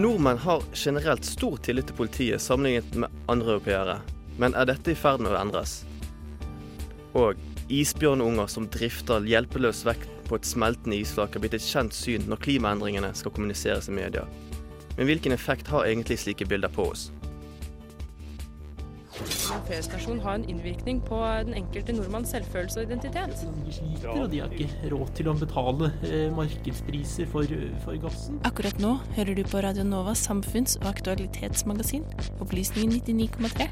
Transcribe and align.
Nordmenn 0.00 0.38
har 0.38 0.62
generelt 0.74 1.24
stor 1.28 1.58
tillit 1.60 1.90
til 1.90 1.96
politiet 1.98 2.40
sammenlignet 2.40 2.94
med 3.02 3.16
andre 3.28 3.50
europeere. 3.58 3.96
Men 4.40 4.54
er 4.56 4.70
dette 4.70 4.94
i 4.94 4.96
ferd 4.96 5.20
med 5.20 5.34
å 5.34 5.36
endres? 5.36 5.74
Og 7.20 7.36
isbjørnunger 7.68 8.48
som 8.48 8.70
drifter 8.72 9.26
hjelpeløst 9.28 9.84
vekk 9.84 10.06
på 10.30 10.38
et 10.38 10.48
smeltende 10.48 10.96
isflak, 11.02 11.36
har 11.36 11.44
blitt 11.44 11.58
et 11.58 11.66
kjent 11.66 11.92
syn 11.92 12.24
når 12.32 12.40
klimaendringene 12.46 13.12
skal 13.18 13.34
kommuniseres 13.36 13.90
i 13.92 13.98
media. 13.98 14.24
Men 14.96 15.10
hvilken 15.10 15.36
effekt 15.36 15.68
har 15.68 15.84
egentlig 15.84 16.16
slike 16.24 16.48
bilder 16.48 16.72
på 16.72 16.88
oss? 16.94 17.10
En 19.20 19.64
feriestasjon 19.66 20.20
har 20.24 20.38
en 20.38 20.44
innvirkning 20.48 21.00
på 21.04 21.16
den 21.44 21.54
enkelte 21.58 21.92
nordmanns 21.92 22.30
selvfølelse 22.32 22.80
og 22.80 22.86
identitet. 22.88 23.42
De 23.66 23.74
sliter, 23.74 24.08
og 24.14 24.30
de 24.32 24.40
har 24.40 24.54
ikke 24.54 24.92
råd 24.92 25.10
til 25.18 25.28
å 25.28 25.34
betale 25.36 25.90
eh, 26.08 26.28
markedspriser 26.34 27.28
for, 27.28 27.56
for 27.84 28.00
gassen. 28.00 28.38
Akkurat 28.48 28.80
nå 28.80 28.94
hører 29.18 29.36
du 29.36 29.42
på 29.44 29.60
Radio 29.64 29.84
Novas 29.84 30.22
samfunns- 30.24 30.78
og 30.80 30.88
aktualitetsmagasin, 30.94 32.06
Opplysningen 32.40 32.96
99,3. 32.96 33.68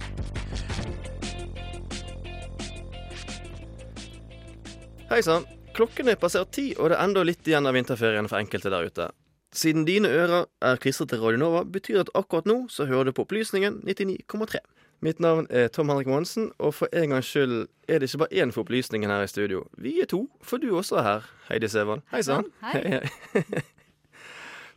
Hei 5.08 5.22
sann. 5.24 5.48
Klokken 5.78 6.10
er 6.10 6.18
passert 6.20 6.50
ti, 6.52 6.74
og 6.76 6.90
det 6.90 6.98
er 6.98 7.06
enda 7.06 7.22
litt 7.24 7.46
igjen 7.48 7.64
av 7.70 7.72
vinterferien 7.78 8.28
for 8.28 8.42
enkelte 8.42 8.68
der 8.74 8.90
ute. 8.90 9.08
Siden 9.54 9.86
dine 9.88 10.10
ører 10.12 10.44
er 10.60 10.80
klistret 10.82 11.08
til 11.08 11.22
Radio 11.22 11.40
Nova, 11.40 11.62
betyr 11.64 11.96
det 11.96 12.02
at 12.08 12.16
akkurat 12.20 12.48
nå 12.50 12.66
så 12.68 12.84
hører 12.90 13.08
du 13.08 13.16
på 13.16 13.24
Opplysningen 13.24 13.80
99,3. 13.86 14.60
Mitt 15.00 15.20
navn 15.22 15.46
er 15.54 15.68
Tom 15.70 15.88
Henrik 15.92 16.08
Monsen, 16.10 16.48
og 16.58 16.72
for 16.74 16.90
en 16.90 17.12
gangs 17.14 17.28
skyld 17.30 17.68
er 17.86 18.00
det 18.02 18.08
ikke 18.08 18.24
bare 18.24 18.40
én 18.42 18.50
for 18.54 18.64
opplysningen 18.64 19.10
her 19.12 19.22
i 19.22 19.30
studio. 19.30 19.60
Vi 19.78 19.92
er 20.02 20.08
to, 20.10 20.24
for 20.42 20.58
du 20.58 20.72
også 20.74 20.98
er 20.98 21.06
her, 21.06 21.28
Heidi 21.52 21.68
Sevald. 21.70 22.02
Hei 22.10 22.22
sann. 22.26 22.48
Hei. 22.66 22.98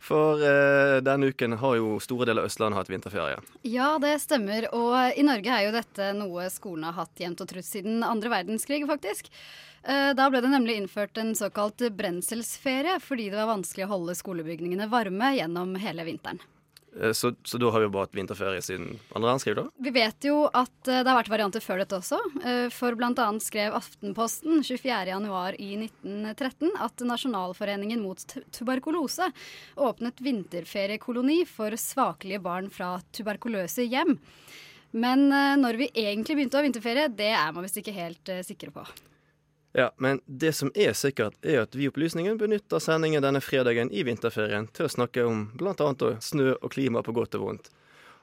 For 0.02 0.40
eh, 0.42 0.96
denne 1.06 1.28
uken 1.30 1.52
har 1.60 1.76
jo 1.78 1.92
store 2.02 2.26
deler 2.26 2.42
av 2.42 2.48
Østlandet 2.50 2.74
hatt 2.80 2.88
vinterferie. 2.90 3.36
Ja, 3.70 3.92
det 4.02 4.16
stemmer. 4.24 4.66
Og 4.74 5.14
i 5.14 5.22
Norge 5.22 5.52
er 5.54 5.68
jo 5.68 5.74
dette 5.76 6.08
noe 6.18 6.48
skolen 6.50 6.88
har 6.88 6.96
hatt 6.96 7.22
jevnt 7.22 7.38
og 7.44 7.46
trutt 7.52 7.68
siden 7.68 8.02
andre 8.02 8.32
verdenskrig, 8.32 8.80
faktisk. 8.90 9.30
Eh, 9.86 10.10
Da 10.18 10.26
ble 10.26 10.42
det 10.42 10.50
nemlig 10.50 10.74
innført 10.80 11.22
en 11.22 11.30
såkalt 11.38 11.86
brenselsferie, 11.94 12.96
fordi 12.98 13.28
det 13.30 13.38
var 13.38 13.52
vanskelig 13.54 13.86
å 13.86 13.92
holde 13.94 14.18
skolebygningene 14.18 14.90
varme 14.90 15.36
gjennom 15.38 15.76
hele 15.78 16.02
vinteren. 16.10 16.42
Eh, 17.00 17.12
Så, 17.12 17.34
så 17.44 17.58
da 17.58 17.70
har 17.70 17.80
vi 17.80 17.86
jo 17.86 17.92
bare 17.94 18.06
hatt 18.06 18.16
vinterferie 18.16 18.62
siden 18.64 18.98
andre 19.14 19.30
verdenskrig, 19.30 19.54
da? 19.56 19.64
Vi 19.86 19.92
vet 19.94 20.26
jo 20.28 20.42
at 20.48 20.88
eh, 20.88 21.00
det 21.02 21.08
har 21.08 21.18
vært 21.20 21.30
varianter 21.32 21.64
før 21.64 21.80
dette 21.82 21.98
også. 21.98 22.18
eh, 22.44 22.66
For 22.74 22.96
bl.a. 22.98 23.28
skrev 23.40 23.76
Aftenposten 23.78 24.60
24.1 24.66 25.56
i 25.62 25.70
1913 25.86 26.74
at 26.84 27.04
Nasjonalforeningen 27.08 28.02
mot 28.04 28.20
tuberkulose 28.52 29.30
åpnet 29.76 30.20
vinterferiekoloni 30.24 31.42
for 31.48 31.76
svakelige 31.80 32.42
barn 32.44 32.68
fra 32.72 32.98
tuberkuløse 33.12 33.86
hjem. 33.88 34.18
Men 34.92 35.30
når 35.56 35.78
vi 35.80 35.86
egentlig 35.96 36.34
begynte 36.36 36.58
å 36.58 36.60
ha 36.60 36.66
vinterferie, 36.66 37.06
det 37.16 37.30
er 37.32 37.54
man 37.56 37.64
visst 37.64 37.78
ikke 37.80 37.94
helt 37.96 38.28
sikre 38.44 38.68
på. 38.74 38.84
Ja, 39.72 39.90
men 39.96 40.20
det 40.26 40.52
som 40.52 40.68
er 40.74 40.92
sikkert, 40.92 41.38
er 41.40 41.62
at 41.64 41.76
vi 41.76 41.88
Opplysningen 41.88 42.36
benytter 42.40 42.82
sendingen 42.82 43.24
denne 43.24 43.40
fredagen 43.40 43.88
i 43.92 44.02
vinterferien 44.04 44.66
til 44.76 44.84
å 44.84 44.92
snakke 44.92 45.24
om 45.24 45.46
annet 45.56 46.04
snø 46.20 46.52
og 46.58 46.72
klima 46.74 47.00
på 47.02 47.14
godt 47.16 47.38
og 47.38 47.46
vondt. 47.46 47.70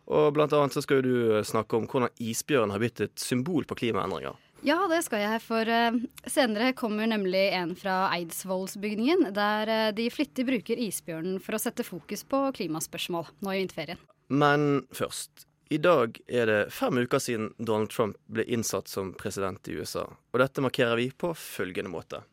Og 0.10 0.34
blant 0.34 0.54
annet 0.54 0.74
så 0.74 0.82
skal 0.86 1.02
du 1.06 1.14
eh, 1.38 1.46
snakke 1.46 1.78
om 1.78 1.90
hvordan 1.90 2.14
isbjørn 2.22 2.74
har 2.74 2.82
blitt 2.82 3.02
et 3.06 3.18
symbol 3.22 3.66
på 3.70 3.78
klimaendringer. 3.82 4.38
Ja, 4.66 4.78
det 4.92 5.04
skal 5.06 5.22
jeg, 5.24 5.42
for 5.46 5.70
eh, 5.70 6.00
senere 6.28 6.74
kommer 6.78 7.10
nemlig 7.10 7.46
en 7.56 7.76
fra 7.80 8.08
Eidsvollsbygningen, 8.18 9.30
der 9.36 9.74
eh, 9.74 9.90
de 9.96 10.10
flittig 10.14 10.48
bruker 10.50 10.82
isbjørnen 10.82 11.38
for 11.44 11.58
å 11.58 11.62
sette 11.62 11.86
fokus 11.88 12.26
på 12.30 12.42
klimaspørsmål 12.58 13.30
nå 13.46 13.54
i 13.54 13.62
vinterferien. 13.62 14.02
Men 14.30 14.84
først. 14.94 15.49
I 15.72 15.78
dag 15.78 16.18
er 16.28 16.46
det 16.46 16.72
fem 16.74 16.98
uker 16.98 17.20
siden 17.22 17.52
Donald 17.58 17.92
Trump 17.94 18.16
ble 18.26 18.42
innsatt 18.50 18.88
som 18.90 19.12
president 19.14 19.68
i 19.70 19.76
USA. 19.78 20.08
Og 20.34 20.42
dette 20.42 20.64
markerer 20.66 20.98
vi 20.98 21.12
på 21.14 21.30
følgende 21.38 21.92
måte. 21.94 22.24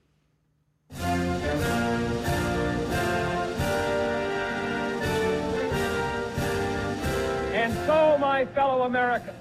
And 7.53 7.75
so, 7.85 8.17
my 8.17 8.47
fellow 8.55 8.87
Americans, 8.89 9.37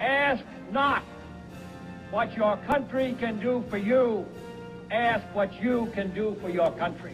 ask 0.00 0.44
not 0.72 1.02
what 2.10 2.34
your 2.38 2.56
country 2.66 3.14
can 3.20 3.38
do 3.38 3.62
for 3.68 3.76
you, 3.76 4.24
ask 4.90 5.26
what 5.34 5.52
you 5.60 5.92
can 5.94 6.14
do 6.14 6.34
for 6.40 6.48
your 6.48 6.70
country. 6.78 7.12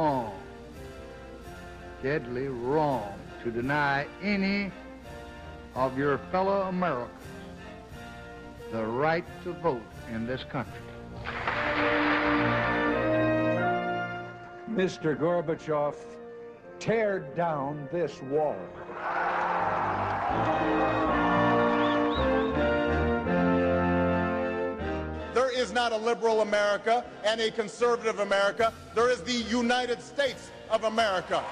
Wrong, 0.00 0.32
deadly 2.02 2.48
wrong, 2.48 3.12
to 3.42 3.50
deny 3.50 4.06
any 4.22 4.72
of 5.74 5.98
your 5.98 6.16
fellow 6.32 6.62
Americans 6.62 7.20
the 8.72 8.82
right 8.82 9.24
to 9.44 9.52
vote 9.52 9.82
in 10.10 10.26
this 10.26 10.42
country. 10.44 10.72
Mr. 14.70 15.14
Gorbachev, 15.14 15.96
tear 16.78 17.18
down 17.36 17.86
this 17.92 18.22
wall. 18.22 18.56
Is 25.60 25.72
not 25.72 25.92
a 25.92 25.96
liberal 25.96 26.40
America 26.40 27.04
and 27.22 27.38
a 27.38 27.50
conservative 27.50 28.18
America. 28.20 28.72
There 28.94 29.10
is 29.10 29.20
the 29.20 29.44
United 29.50 30.00
States 30.00 30.50
of 30.70 30.84
America. 30.84 31.44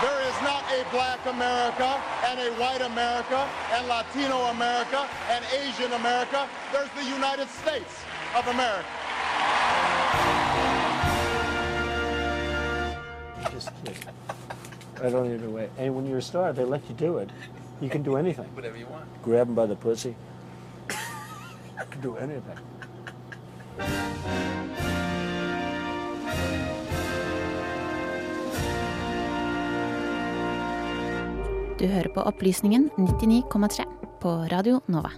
There 0.00 0.20
is 0.28 0.36
not 0.42 0.64
a 0.72 0.84
black 0.90 1.20
America 1.26 2.02
and 2.24 2.40
a 2.40 2.50
white 2.60 2.80
America 2.80 3.46
and 3.72 3.86
Latino 3.88 4.38
America 4.46 5.06
and 5.30 5.44
Asian 5.60 5.92
America. 5.92 6.48
There's 6.72 6.88
the 6.96 7.04
United 7.04 7.48
States 7.48 7.94
of 8.34 8.46
America. 8.48 8.88
Just 13.52 13.68
I 15.02 15.10
don't 15.10 15.26
even 15.26 15.42
know 15.42 15.50
way. 15.50 15.68
And 15.76 15.94
when 15.94 16.06
you're 16.06 16.18
a 16.18 16.22
star, 16.22 16.54
they 16.54 16.64
let 16.64 16.88
you 16.88 16.94
do 16.94 17.18
it. 17.18 17.28
You 17.82 17.90
can 17.90 18.02
do 18.02 18.16
anything. 18.16 18.46
Whatever 18.54 18.78
you 18.78 18.86
want. 18.86 19.04
Grab 19.22 19.46
them 19.46 19.54
by 19.54 19.66
the 19.66 19.76
pussy. 19.76 20.16
You 21.76 21.84
could 21.90 22.02
do 22.02 22.16
anything. 22.16 22.58
Du 31.78 31.86
hører 31.86 32.08
på 32.08 32.22
Opplysningen 32.24 32.90
99,3 32.96 33.84
på 34.20 34.30
Radio 34.50 34.80
Nova. 34.86 35.10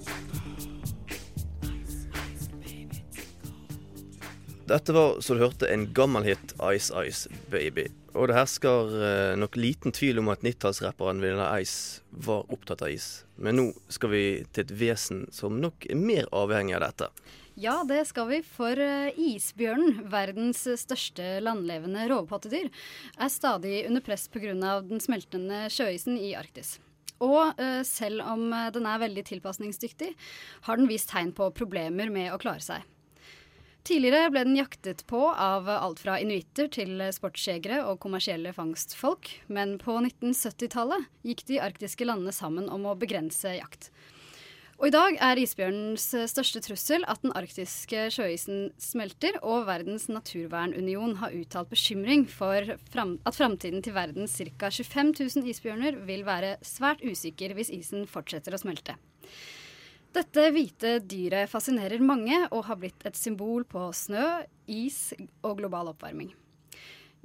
Dette 4.68 4.92
var, 4.92 5.20
så 5.20 5.34
du 5.34 5.40
hørte, 5.40 5.70
en 5.72 5.86
gammel 5.94 6.26
hit, 6.26 6.52
Ice 6.74 6.92
Ice 7.06 7.30
Baby. 7.50 7.86
Og 8.18 8.26
det 8.26 8.34
hersker 8.34 8.94
eh, 8.98 9.34
nok 9.38 9.56
liten 9.58 9.94
tvil 9.94 10.18
om 10.18 10.30
at 10.32 10.42
90-tallsrapperen 10.42 11.20
Vanilla 11.22 11.52
Ice 11.62 12.02
var 12.10 12.48
opptatt 12.52 12.82
av 12.82 12.90
is. 12.90 13.22
Men 13.38 13.58
nå 13.60 13.66
skal 13.94 14.10
vi 14.10 14.22
til 14.50 14.66
et 14.66 14.72
vesen 14.80 15.26
som 15.34 15.60
nok 15.62 15.86
er 15.86 16.00
mer 16.00 16.26
avhengig 16.34 16.74
av 16.78 16.82
dette. 16.88 17.12
Ja, 17.58 17.80
det 17.86 18.04
skal 18.10 18.28
vi, 18.30 18.40
for 18.42 18.78
eh, 18.82 19.14
isbjørnen, 19.18 20.02
verdens 20.10 20.64
største 20.82 21.38
landlevende 21.42 22.08
rovpattedyr, 22.10 22.68
er 23.18 23.32
stadig 23.34 23.80
under 23.86 24.02
press 24.02 24.26
pga. 24.30 24.52
den 24.82 25.02
smeltende 25.02 25.66
sjøisen 25.70 26.18
i 26.18 26.34
Arktis. 26.38 26.76
Og 27.22 27.54
eh, 27.58 27.82
selv 27.86 28.26
om 28.26 28.50
den 28.74 28.86
er 28.86 29.02
veldig 29.02 29.26
tilpasningsdyktig, 29.30 30.14
har 30.66 30.78
den 30.78 30.90
vist 30.90 31.10
tegn 31.10 31.34
på 31.34 31.50
problemer 31.54 32.10
med 32.14 32.34
å 32.34 32.42
klare 32.42 32.62
seg. 32.62 32.86
Tidligere 33.88 34.28
ble 34.28 34.42
den 34.44 34.56
jaktet 34.58 35.06
på 35.08 35.22
av 35.32 35.68
alt 35.72 36.02
fra 36.02 36.18
inuitter 36.20 36.66
til 36.68 37.00
sportsjegere 37.16 37.78
og 37.88 37.96
kommersielle 38.02 38.50
fangstfolk, 38.52 39.30
men 39.48 39.78
på 39.80 39.94
1970-tallet 40.02 41.06
gikk 41.24 41.46
de 41.48 41.62
arktiske 41.64 42.04
landene 42.04 42.34
sammen 42.36 42.66
om 42.68 42.84
å 42.84 42.98
begrense 43.00 43.54
jakt. 43.56 43.88
Og 44.76 44.90
I 44.90 44.92
dag 44.92 45.16
er 45.24 45.40
isbjørnens 45.40 46.04
største 46.30 46.60
trussel 46.62 47.06
at 47.08 47.24
den 47.24 47.32
arktiske 47.38 48.04
sjøisen 48.12 48.68
smelter, 48.76 49.40
og 49.40 49.64
Verdens 49.70 50.04
naturvernunion 50.12 51.16
har 51.22 51.32
uttalt 51.40 51.72
bekymring 51.72 52.26
for 52.28 52.76
at 52.76 53.38
framtiden 53.40 53.80
til 53.82 53.96
verdens 53.96 54.36
ca. 54.36 54.68
25 54.68 55.14
000 55.16 55.48
isbjørner 55.54 55.96
vil 56.04 56.28
være 56.28 56.58
svært 56.60 57.00
usikker 57.00 57.56
hvis 57.56 57.72
isen 57.72 58.04
fortsetter 58.04 58.52
å 58.52 58.60
smelte. 58.60 59.00
Dette 60.16 60.46
hvite 60.54 60.94
dyret 61.04 61.50
fascinerer 61.52 62.00
mange 62.00 62.40
og 62.48 62.64
har 62.70 62.78
blitt 62.80 63.04
et 63.06 63.16
symbol 63.18 63.66
på 63.68 63.90
snø, 63.92 64.24
is 64.64 65.12
og 65.44 65.58
global 65.60 65.90
oppvarming. 65.92 66.30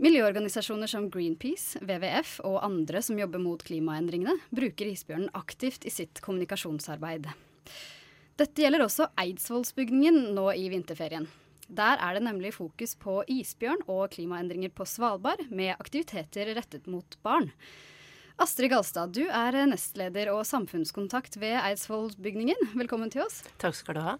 Miljøorganisasjoner 0.03 0.89
som 0.89 1.05
Greenpeace, 1.13 1.79
WWF 1.85 2.39
og 2.49 2.57
andre 2.65 2.99
som 3.05 3.19
jobber 3.19 3.39
mot 3.39 3.61
klimaendringene, 3.63 4.35
bruker 4.51 4.89
isbjørnen 4.89 5.29
aktivt 5.37 5.85
i 5.85 5.93
sitt 5.93 6.19
kommunikasjonsarbeid. 6.25 7.29
Dette 8.41 8.65
gjelder 8.65 8.83
også 8.83 9.11
Eidsvollsbygningen 9.21 10.33
nå 10.35 10.49
i 10.57 10.65
vinterferien. 10.73 11.29
Der 11.69 12.01
er 12.01 12.17
det 12.17 12.25
nemlig 12.25 12.55
fokus 12.57 12.97
på 12.99 13.21
isbjørn 13.31 13.85
og 13.87 14.09
klimaendringer 14.17 14.73
på 14.75 14.85
Svalbard, 14.89 15.45
med 15.53 15.77
aktiviteter 15.77 16.51
rettet 16.57 16.89
mot 16.91 17.15
barn. 17.23 17.53
Astrid 18.41 18.71
Galstad, 18.73 19.11
du 19.13 19.27
er 19.29 19.55
nestleder 19.69 20.31
og 20.33 20.41
samfunnskontakt 20.49 21.35
ved 21.37 21.53
Eidsvollsbygningen. 21.59 22.71
Velkommen 22.81 23.11
til 23.13 23.21
oss. 23.27 23.43
Takk 23.61 23.77
skal 23.77 23.97
du 23.97 24.01
ha. 24.01 24.15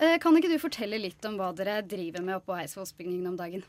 Eh, 0.00 0.16
kan 0.22 0.36
ikke 0.38 0.48
du 0.48 0.56
fortelle 0.62 0.96
litt 1.00 1.20
om 1.28 1.36
hva 1.36 1.50
dere 1.56 1.82
driver 1.84 2.24
med 2.24 2.38
oppå 2.38 2.56
Eidsvollsbygningen 2.56 3.28
om 3.28 3.36
dagen? 3.36 3.66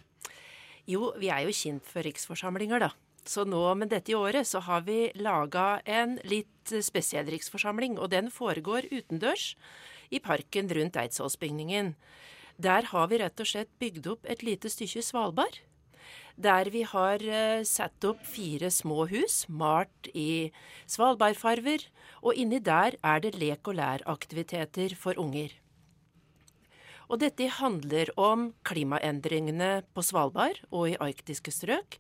Jo, 0.88 1.12
vi 1.20 1.28
er 1.28 1.44
jo 1.44 1.56
kjent 1.56 1.84
for 1.88 2.08
riksforsamlinger, 2.08 2.88
da. 2.88 2.90
Så 3.28 3.44
nå 3.48 3.62
med 3.80 3.92
dette 3.92 4.14
i 4.14 4.18
året 4.20 4.48
så 4.48 4.64
har 4.64 4.88
vi 4.88 5.12
laga 5.20 5.82
en 5.84 6.16
litt 6.24 6.74
spesiell 6.84 7.28
riksforsamling, 7.36 8.00
og 8.00 8.12
den 8.16 8.32
foregår 8.32 8.88
utendørs 8.92 9.54
i 10.08 10.24
parken 10.24 10.72
rundt 10.72 11.00
Eidsvollsbygningen. 11.04 11.94
Der 12.64 12.88
har 12.96 13.12
vi 13.12 13.20
rett 13.20 13.44
og 13.44 13.52
slett 13.52 13.76
bygd 13.84 14.08
opp 14.08 14.28
et 14.30 14.44
lite 14.48 14.72
stykke 14.72 15.04
Svalbard 15.04 15.60
der 16.36 16.70
vi 16.74 16.84
har 16.88 17.22
eh, 17.22 17.64
satt 17.68 18.04
opp 18.08 18.24
fire 18.26 18.72
små 18.74 19.06
hus, 19.12 19.44
malt 19.48 20.10
i 20.14 20.52
svalbardfarver, 20.90 21.86
og 22.24 22.40
inni 22.40 22.60
der 22.64 22.98
er 23.04 23.20
det 23.22 23.36
lek 23.38 23.68
og 23.68 23.78
læraktiviteter 23.78 24.96
for 24.98 25.20
unger. 25.20 25.54
Og 27.12 27.20
dette 27.22 27.46
handler 27.60 28.10
om 28.18 28.54
klimaendringene 28.66 29.84
på 29.94 30.02
Svalbard 30.02 30.64
og 30.72 30.88
i 30.90 30.98
arktiske 30.98 31.52
strøk. 31.54 32.00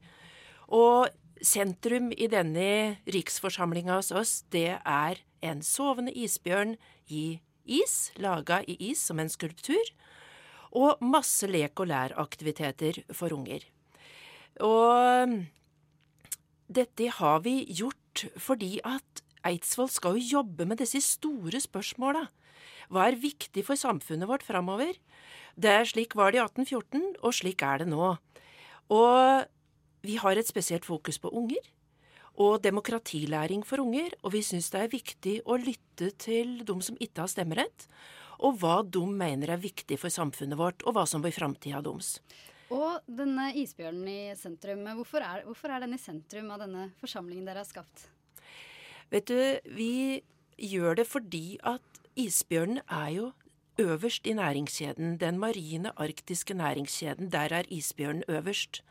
Og 0.74 1.12
sentrum 1.44 2.10
i 2.16 2.30
denne 2.32 2.98
riksforsamlinga 3.06 4.00
hos 4.00 4.14
oss, 4.16 4.34
det 4.50 4.80
er 4.80 5.22
en 5.44 5.62
sovende 5.62 6.16
isbjørn 6.16 6.78
i 7.12 7.44
is, 7.66 8.12
laga 8.18 8.64
i 8.66 8.78
is 8.90 9.04
som 9.04 9.20
en 9.20 9.30
skulptur, 9.30 9.94
og 10.74 11.04
masse 11.06 11.46
lek 11.46 11.78
og 11.84 11.92
læraktiviteter 11.92 13.04
for 13.14 13.36
unger. 13.36 13.62
Og 14.62 15.34
dette 16.74 17.10
har 17.18 17.44
vi 17.46 17.64
gjort 17.70 18.26
fordi 18.42 18.78
at 18.86 19.24
Eidsvoll 19.44 19.90
skal 19.92 20.18
jo 20.20 20.40
jobbe 20.40 20.68
med 20.70 20.80
disse 20.80 21.02
store 21.04 21.60
spørsmåla. 21.60 22.28
Hva 22.94 23.08
er 23.10 23.20
viktig 23.20 23.66
for 23.66 23.80
samfunnet 23.80 24.30
vårt 24.30 24.46
framover? 24.46 24.94
Det 25.60 25.70
er 25.70 25.88
Slik 25.90 26.16
var 26.16 26.32
det 26.32 26.40
i 26.40 26.44
1814, 26.44 27.18
og 27.22 27.34
slik 27.36 27.62
er 27.66 27.84
det 27.84 27.90
nå. 27.92 28.14
Og 28.94 29.46
vi 30.04 30.18
har 30.20 30.38
et 30.38 30.48
spesielt 30.48 30.86
fokus 30.86 31.20
på 31.20 31.32
unger. 31.32 31.62
Og 32.34 32.64
demokratilæring 32.64 33.62
for 33.66 33.84
unger, 33.84 34.16
og 34.24 34.34
vi 34.34 34.42
syns 34.42 34.72
det 34.74 34.82
er 34.82 34.94
viktig 34.94 35.36
å 35.46 35.58
lytte 35.62 36.10
til 36.18 36.64
de 36.66 36.78
som 36.82 36.98
ikke 36.98 37.22
har 37.22 37.30
stemmerett, 37.30 37.86
og 38.42 38.58
hva 38.60 38.82
de 38.82 39.04
mener 39.06 39.54
er 39.54 39.62
viktig 39.62 40.00
for 40.02 40.10
samfunnet 40.10 40.58
vårt, 40.58 40.82
og 40.88 40.98
hva 40.98 41.06
som 41.06 41.22
blir 41.22 41.36
framtida 41.36 41.84
deres. 41.86 42.18
Og 42.74 43.06
denne 43.06 43.52
isbjørnen 43.62 44.08
i 44.10 44.20
sentrum, 44.40 44.82
hvorfor 44.98 45.22
er, 45.22 45.46
hvorfor 45.46 45.74
er 45.74 45.84
den 45.84 45.94
i 45.94 46.02
sentrum 46.02 46.50
av 46.54 46.64
denne 46.64 46.90
forsamlingen 47.02 47.46
dere 47.46 47.62
har 47.62 47.70
skapt? 47.70 48.08
Vet 49.14 49.30
du, 49.30 49.38
vi 49.78 50.24
gjør 50.58 50.98
det 50.98 51.06
fordi 51.06 51.60
at 51.70 52.02
isbjørnen 52.18 52.82
er 52.88 53.10
jo 53.14 53.32
øverst 53.82 54.28
i 54.28 54.34
næringskjeden. 54.34 55.18
Den 55.22 55.38
marine 55.42 55.92
arktiske 55.98 56.54
næringskjeden. 56.54 57.32
Der 57.32 57.54
er 57.62 57.70
isbjørnen 57.70 58.24
øverst. 58.28 58.82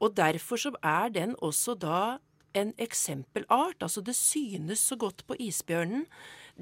Og 0.00 0.16
derfor 0.16 0.56
så 0.56 0.72
er 0.82 1.08
den 1.08 1.34
også 1.38 1.74
da 1.74 2.18
en 2.54 2.74
eksempelart. 2.78 3.80
Altså 3.80 4.00
det 4.00 4.16
synes 4.16 4.78
så 4.78 4.96
godt 4.96 5.26
på 5.26 5.36
isbjørnen, 5.38 6.06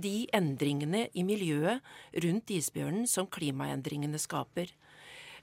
de 0.02 0.26
endringene 0.34 1.08
i 1.14 1.22
miljøet 1.22 1.80
rundt 2.24 2.50
isbjørnen 2.50 3.06
som 3.06 3.26
klimaendringene 3.26 4.18
skaper. 4.18 4.66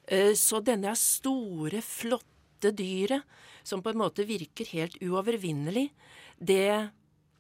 Eh, 0.08 0.34
så 0.36 0.60
denne 0.64 0.96
store, 1.00 1.82
flotte 1.82 2.74
dyret, 2.76 3.24
som 3.64 3.84
på 3.84 3.94
en 3.94 4.02
måte 4.02 4.26
virker 4.28 4.68
helt 4.74 4.98
uovervinnelig, 5.04 5.90
det 6.40 6.92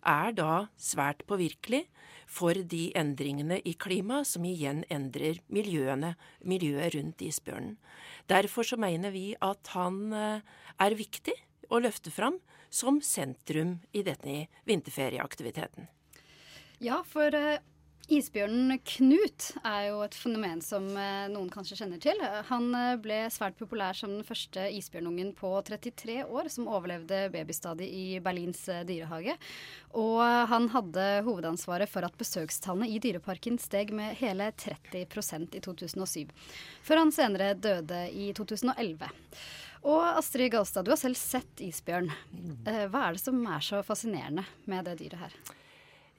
er 0.03 0.35
da 0.35 0.67
svært 0.79 1.23
påvirkelig 1.27 1.83
for 2.27 2.55
de 2.55 2.85
endringene 2.97 3.59
i 3.67 3.75
klimaet 3.79 4.27
som 4.27 4.45
igjen 4.47 4.83
endrer 4.91 5.41
miljøene, 5.53 6.13
miljøet 6.47 6.95
rundt 6.95 7.23
isbjørnen. 7.23 7.75
Derfor 8.31 8.67
så 8.67 8.79
mener 8.79 9.11
vi 9.11 9.33
at 9.43 9.73
han 9.75 9.99
eh, 10.15 10.39
er 10.79 10.97
viktig 10.99 11.35
å 11.69 11.81
løfte 11.83 12.13
fram 12.13 12.39
som 12.73 13.01
sentrum 13.05 13.77
i 13.93 14.01
denne 14.05 14.47
vinterferieaktiviteten. 14.69 15.89
Ja, 16.83 17.03
for 17.07 17.35
eh, 17.35 17.59
Isbjørnen 18.11 18.81
Knut 18.83 19.45
er 19.63 19.85
jo 19.87 20.01
et 20.03 20.15
fenomen 20.19 20.59
som 20.63 20.89
eh, 20.99 21.29
noen 21.31 21.47
kanskje 21.51 21.77
kjenner 21.79 22.01
til. 22.03 22.19
Han 22.49 22.65
eh, 22.75 22.97
ble 22.99 23.19
svært 23.31 23.55
populær 23.55 23.95
som 23.95 24.11
den 24.11 24.25
første 24.27 24.65
isbjørnungen 24.75 25.29
på 25.37 25.53
33 25.63 26.17
år 26.27 26.49
som 26.51 26.67
overlevde 26.67 27.29
babystadiet 27.31 27.87
i 27.95 28.19
Berlins 28.23 28.65
eh, 28.67 28.83
dyrehage. 28.89 29.37
Og 29.95 30.19
han 30.51 30.67
hadde 30.75 31.07
hovedansvaret 31.29 31.87
for 31.87 32.03
at 32.03 32.19
besøkstallene 32.19 32.91
i 32.91 32.99
dyreparken 32.99 33.55
steg 33.61 33.95
med 33.95 34.19
hele 34.19 34.51
30% 34.51 35.55
i 35.55 35.63
2007. 35.63 36.27
Før 36.83 37.05
han 37.05 37.15
senere 37.15 37.53
døde 37.55 38.03
i 38.11 38.33
2011. 38.35 39.11
Og 39.87 40.03
Astrid 40.11 40.51
Galstad, 40.51 40.83
du 40.83 40.91
har 40.91 40.99
selv 40.99 41.15
sett 41.19 41.63
isbjørn. 41.63 42.11
Hva 42.67 43.07
er 43.07 43.15
det 43.15 43.23
som 43.23 43.39
er 43.47 43.63
så 43.63 43.79
fascinerende 43.87 44.43
med 44.67 44.91
det 44.91 44.99
dyret 45.05 45.23
her? 45.23 45.43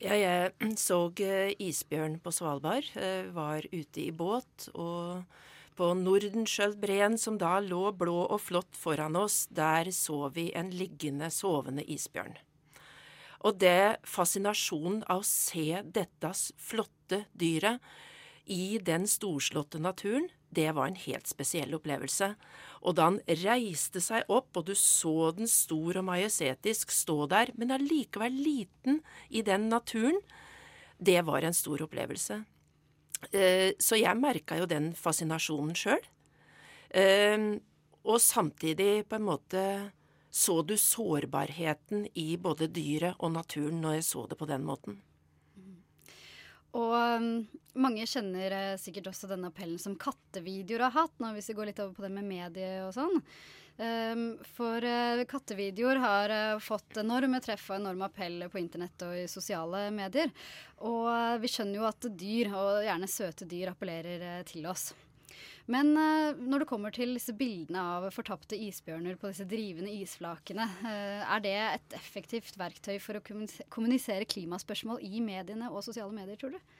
Ja, 0.02 0.14
jeg 0.18 0.54
så 0.80 0.98
eh, 1.22 1.54
isbjørn 1.62 2.18
på 2.22 2.32
Svalbard. 2.34 2.88
Eh, 2.98 3.30
var 3.34 3.66
ute 3.70 4.02
i 4.02 4.10
båt. 4.10 4.68
Og 4.74 5.22
på 5.78 5.90
Nordenskjøldbreen, 5.98 7.18
som 7.18 7.38
da 7.38 7.58
lå 7.62 7.88
blå 7.98 8.16
og 8.24 8.40
flott 8.42 8.78
foran 8.78 9.18
oss, 9.18 9.44
der 9.50 9.90
så 9.94 10.28
vi 10.34 10.50
en 10.54 10.70
liggende, 10.74 11.30
sovende 11.34 11.82
isbjørn. 11.82 12.36
Og 13.44 13.58
det 13.60 14.00
fascinasjonen 14.08 15.02
av 15.10 15.22
å 15.22 15.28
se 15.28 15.82
dette 15.84 16.30
flotte 16.56 17.24
dyret 17.36 17.82
i 18.48 18.78
den 18.80 19.04
storslåtte 19.08 19.80
naturen, 19.82 20.30
det 20.54 20.70
var 20.76 20.88
en 20.88 20.98
helt 20.98 21.28
spesiell 21.28 21.74
opplevelse. 21.76 22.30
Og 22.84 22.96
da 22.98 23.08
han 23.08 23.20
reiste 23.42 24.02
seg 24.04 24.28
opp, 24.32 24.50
og 24.56 24.68
du 24.68 24.74
så 24.78 25.30
den 25.36 25.50
stor 25.50 26.00
og 26.00 26.08
majestetisk 26.08 26.92
stå 26.94 27.24
der, 27.32 27.52
men 27.58 27.74
allikevel 27.74 28.34
liten 28.34 29.00
i 29.30 29.44
den 29.46 29.68
naturen, 29.72 30.20
det 30.98 31.20
var 31.26 31.44
en 31.44 31.56
stor 31.56 31.84
opplevelse. 31.86 32.42
Eh, 33.32 33.72
så 33.80 33.98
jeg 33.98 34.20
merka 34.20 34.58
jo 34.60 34.68
den 34.70 34.92
fascinasjonen 34.98 35.76
sjøl. 35.78 36.02
Eh, 36.94 37.38
og 38.04 38.20
samtidig 38.20 39.06
på 39.08 39.18
en 39.18 39.28
måte 39.30 39.64
så 40.34 40.62
du 40.66 40.74
sårbarheten 40.76 42.08
i 42.18 42.34
både 42.36 42.66
dyret 42.74 43.20
og 43.22 43.36
naturen 43.36 43.78
når 43.84 44.00
jeg 44.00 44.06
så 44.08 44.24
det 44.26 44.38
på 44.40 44.48
den 44.50 44.64
måten. 44.66 44.98
Og 46.74 46.94
um, 46.94 47.28
mange 47.78 48.06
kjenner 48.10 48.54
uh, 48.54 48.78
sikkert 48.80 49.12
også 49.12 49.30
denne 49.30 49.50
appellen 49.52 49.78
som 49.80 49.98
kattevideoer 49.98 50.88
har 50.88 50.96
hatt, 50.96 51.14
nå 51.22 51.34
hvis 51.36 51.52
vi 51.52 51.58
går 51.58 51.70
litt 51.70 51.82
over 51.82 51.94
på 51.94 52.06
det 52.06 52.10
med 52.16 52.26
medie 52.26 52.80
og 52.86 52.94
sånn. 52.96 53.22
Um, 53.74 54.26
for 54.54 54.82
uh, 54.86 55.22
kattevideoer 55.30 55.98
har 56.02 56.34
uh, 56.34 56.62
fått 56.62 56.98
enorme 57.02 57.40
treff 57.42 57.68
og 57.72 57.80
enorm 57.80 58.04
appell 58.06 58.44
på 58.50 58.60
internett 58.62 59.06
og 59.06 59.16
i 59.18 59.24
sosiale 59.30 59.88
medier. 59.94 60.30
Og 60.86 61.40
vi 61.42 61.50
skjønner 61.50 61.80
jo 61.80 61.88
at 61.88 62.10
dyr, 62.10 62.52
og 62.54 62.84
gjerne 62.86 63.10
søte 63.10 63.48
dyr, 63.50 63.72
appellerer 63.74 64.46
til 64.46 64.66
oss. 64.70 64.92
Men 65.72 65.94
eh, 65.96 66.36
når 66.36 66.62
det 66.62 66.68
kommer 66.68 66.92
til 66.92 67.14
disse 67.16 67.32
bildene 67.36 67.80
av 67.80 68.10
fortapte 68.12 68.56
isbjørner 68.66 69.16
på 69.20 69.30
disse 69.30 69.46
drivende 69.48 69.92
isflakene, 70.02 70.66
eh, 70.84 71.22
er 71.24 71.44
det 71.44 71.54
et 71.56 71.96
effektivt 71.96 72.58
verktøy 72.60 72.98
for 73.00 73.16
å 73.16 73.24
kommunisere 73.24 74.28
klimaspørsmål 74.28 75.00
i 75.08 75.22
mediene 75.24 75.70
og 75.72 75.86
sosiale 75.86 76.12
medier, 76.12 76.36
tror 76.40 76.58
du? 76.58 76.74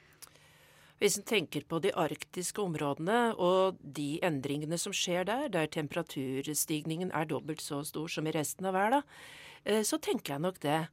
Hvis 1.01 1.17
en 1.19 1.25
tenker 1.27 1.65
på 1.67 1.81
de 1.83 1.91
arktiske 1.97 2.61
områdene 2.61 3.33
og 3.41 3.81
de 3.81 4.13
endringene 4.23 4.77
som 4.79 4.93
skjer 4.95 5.25
der, 5.27 5.49
der 5.51 5.67
temperaturstigningen 5.67 7.11
er 7.11 7.27
dobbelt 7.27 7.65
så 7.65 7.81
stor 7.83 8.07
som 8.11 8.29
i 8.29 8.35
resten 8.37 8.69
av 8.69 8.77
verden, 8.77 9.03
eh, 9.65 9.81
så 9.81 9.97
tenker 9.97 10.37
jeg 10.37 10.45
nok 10.45 10.61
det. 10.63 10.85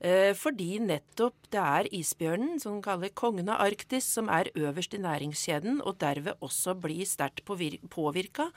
Eh, 0.00 0.32
Fordi 0.38 0.78
nettopp 0.78 1.48
det 1.50 1.58
er 1.58 1.88
isbjørnen, 1.94 2.58
som 2.62 2.82
kaller 2.82 3.10
kongen 3.10 3.48
av 3.50 3.64
Arktis, 3.66 4.06
som 4.06 4.28
er 4.30 4.52
øverst 4.54 4.94
i 4.94 5.02
næringskjeden, 5.02 5.80
og 5.82 5.98
derved 5.98 6.38
også 6.40 6.76
blir 6.78 7.06
sterkt 7.06 7.42
påvirka 7.44 8.52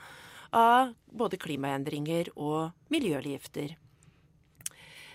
av 0.52 0.92
både 1.10 1.40
klimaendringer 1.42 2.30
og 2.36 2.70
miljøgifter. 2.90 3.74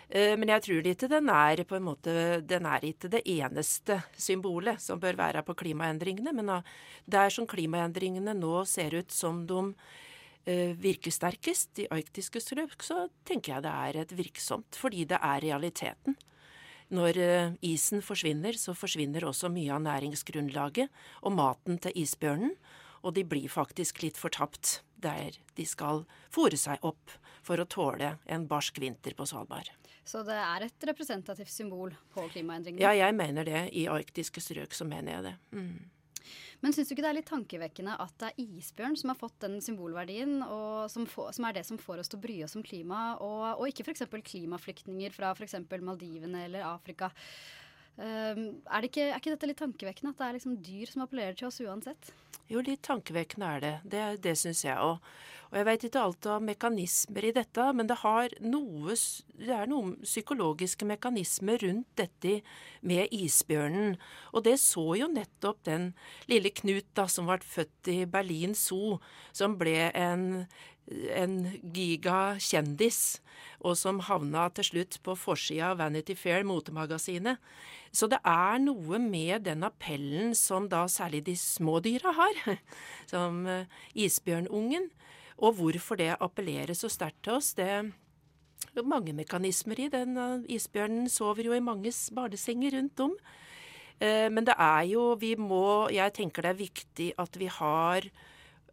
Eh, 0.10 0.36
Men 0.36 0.50
jeg 0.50 0.62
tror 0.64 0.88
ikke 0.88 1.08
den 1.08 1.30
er 1.30 1.64
på 1.64 1.76
en 1.76 1.84
måte 1.84 2.42
Den 2.42 2.66
er 2.66 2.80
ikke 2.80 3.10
det 3.10 3.24
eneste 3.26 4.04
symbolet 4.18 4.82
som 4.82 5.00
bør 5.00 5.16
være 5.16 5.44
på 5.44 5.54
klimaendringene. 5.56 6.34
Men 6.34 6.48
det 6.48 6.64
der 7.06 7.30
som 7.30 7.48
klimaendringene 7.48 8.34
nå 8.34 8.66
ser 8.66 8.96
ut 8.96 9.12
som 9.12 9.46
de 9.48 9.74
eh, 10.48 10.74
virker 10.80 11.14
sterkest 11.14 11.84
i 11.84 11.90
arktiske 11.94 12.42
strøk, 12.44 12.80
så 12.84 13.06
tenker 13.28 13.58
jeg 13.58 13.68
det 13.68 13.76
er 13.76 14.02
et 14.04 14.16
virksomt. 14.18 14.80
Fordi 14.80 15.06
det 15.10 15.20
er 15.22 15.44
realiteten. 15.44 16.18
Når 16.96 17.20
eh, 17.20 17.56
isen 17.68 18.04
forsvinner, 18.06 18.56
så 18.56 18.76
forsvinner 18.78 19.28
også 19.28 19.52
mye 19.52 19.74
av 19.76 19.84
næringsgrunnlaget 19.84 20.88
og 21.24 21.36
maten 21.36 21.80
til 21.84 22.04
isbjørnen. 22.04 22.56
Og 23.04 23.14
de 23.16 23.24
blir 23.28 23.52
faktisk 23.52 24.02
litt 24.04 24.18
fortapt 24.20 24.82
der 24.98 25.36
de 25.56 25.66
skal 25.68 26.06
fòre 26.34 26.58
seg 26.58 26.82
opp 26.88 27.12
for 27.46 27.62
å 27.62 27.68
tåle 27.70 28.16
en 28.26 28.48
barsk 28.50 28.80
vinter 28.82 29.14
på 29.16 29.28
Svalbard. 29.30 29.70
Så 30.08 30.24
det 30.24 30.38
er 30.40 30.64
et 30.66 30.88
representativt 30.88 31.52
symbol 31.52 31.92
på 32.16 32.24
klimaendringene? 32.32 32.82
Ja, 32.84 32.94
jeg 32.96 33.16
mener 33.16 33.48
det. 33.48 33.68
I 33.76 33.90
arktiske 33.92 34.42
strøk 34.44 34.76
så 34.76 34.88
mener 34.88 35.18
jeg 35.18 35.26
det. 35.28 35.36
Mm. 35.52 35.97
Men 36.64 36.74
syns 36.74 36.90
du 36.90 36.96
ikke 36.96 37.06
det 37.06 37.12
er 37.12 37.18
litt 37.20 37.30
tankevekkende 37.30 37.98
at 38.04 38.16
det 38.22 38.32
er 38.32 38.56
isbjørn 38.58 38.98
som 39.00 39.14
har 39.14 39.20
fått 39.20 39.38
den 39.44 39.60
symbolverdien, 39.64 40.40
og 40.44 40.88
som, 40.94 41.06
få, 41.10 41.30
som 41.36 41.48
er 41.48 41.60
det 41.60 41.66
som 41.68 41.80
får 41.82 42.04
oss 42.04 42.12
til 42.12 42.20
å 42.20 42.26
bry 42.26 42.40
oss 42.46 42.58
om 42.58 42.66
klima, 42.66 43.02
og, 43.24 43.62
og 43.62 43.70
ikke 43.72 43.86
f.eks. 43.88 44.08
klimaflyktninger 44.32 45.16
fra 45.16 45.34
f.eks. 45.38 45.60
Maldivene 45.78 46.48
eller 46.48 46.68
Afrika? 46.68 47.12
Um, 47.98 48.60
er, 48.70 48.86
ikke, 48.86 49.08
er 49.10 49.18
ikke 49.18 49.34
dette 49.34 49.50
litt 49.50 49.62
tankevekkende, 49.62 50.14
at 50.14 50.20
det 50.20 50.28
er 50.28 50.36
liksom 50.38 50.58
dyr 50.62 50.92
som 50.92 51.06
appellerer 51.06 51.38
til 51.38 51.50
oss 51.50 51.62
uansett? 51.66 52.12
Jo, 52.48 52.62
litt 52.64 52.86
tankevekkende 52.88 53.48
er 53.58 53.64
det. 53.64 53.74
Det, 53.92 54.04
det 54.24 54.38
syns 54.40 54.64
jeg 54.64 54.80
òg. 54.80 55.02
Og 55.48 55.56
jeg 55.56 55.68
vet 55.68 55.84
ikke 55.88 56.02
alt 56.04 56.28
om 56.28 56.44
mekanismer 56.44 57.26
i 57.30 57.32
dette, 57.36 57.66
men 57.76 57.88
det, 57.88 57.96
noe, 58.44 58.96
det 59.40 59.54
er 59.56 59.70
noen 59.72 59.94
psykologiske 60.04 60.88
mekanismer 60.88 61.62
rundt 61.64 61.88
dette 62.00 62.42
med 62.88 63.14
isbjørnen. 63.16 63.96
Og 64.36 64.44
det 64.48 64.58
så 64.60 64.84
jo 65.00 65.08
nettopp 65.12 65.64
den 65.68 65.94
lille 66.28 66.52
Knut 66.58 66.90
da, 67.00 67.08
som 67.12 67.30
ble 67.32 67.40
født 67.44 67.92
i 67.94 68.02
Berlin 68.12 68.56
Zoo, 68.60 68.98
som 69.36 69.56
ble 69.60 69.88
en 69.96 70.28
en 70.88 71.40
gigakjendis, 71.76 73.20
og 73.66 73.76
som 73.78 74.00
havna 74.06 74.48
til 74.56 74.70
slutt 74.70 75.00
på 75.04 75.16
forsida 75.18 75.72
av 75.74 75.82
Vanity 75.82 76.16
Fair, 76.18 76.46
motemagasinet. 76.48 77.42
Så 77.92 78.08
det 78.12 78.20
er 78.28 78.60
noe 78.62 79.00
med 79.02 79.46
den 79.48 79.66
appellen 79.66 80.36
som 80.38 80.68
da 80.70 80.86
særlig 80.92 81.24
de 81.28 81.36
små 81.40 81.80
dyra 81.84 82.14
har, 82.16 82.42
som 83.12 83.46
eh, 83.50 83.66
isbjørnungen. 83.96 84.90
Og 85.38 85.58
hvorfor 85.60 86.00
det 86.00 86.16
appellerer 86.18 86.74
så 86.78 86.90
sterkt 86.90 87.24
til 87.26 87.38
oss, 87.38 87.54
det 87.58 87.68
er 87.70 87.92
mange 88.86 89.14
mekanismer 89.14 89.80
i 89.80 89.90
den. 89.94 90.18
eh, 90.18 90.56
Isbjørnen 90.58 91.10
sover 91.10 91.50
jo 91.50 91.54
i 91.58 91.64
mange 91.64 91.92
barnesenger 92.14 92.78
rundt 92.78 93.00
om. 93.00 93.18
Eh, 94.00 94.30
Men 94.30 94.46
det 94.46 94.54
er 94.58 94.84
jo 94.86 95.16
Vi 95.16 95.36
må 95.36 95.90
Jeg 95.90 96.14
tenker 96.14 96.42
det 96.44 96.50
er 96.50 96.62
viktig 96.62 97.14
at 97.18 97.38
vi 97.38 97.48
har 97.48 98.02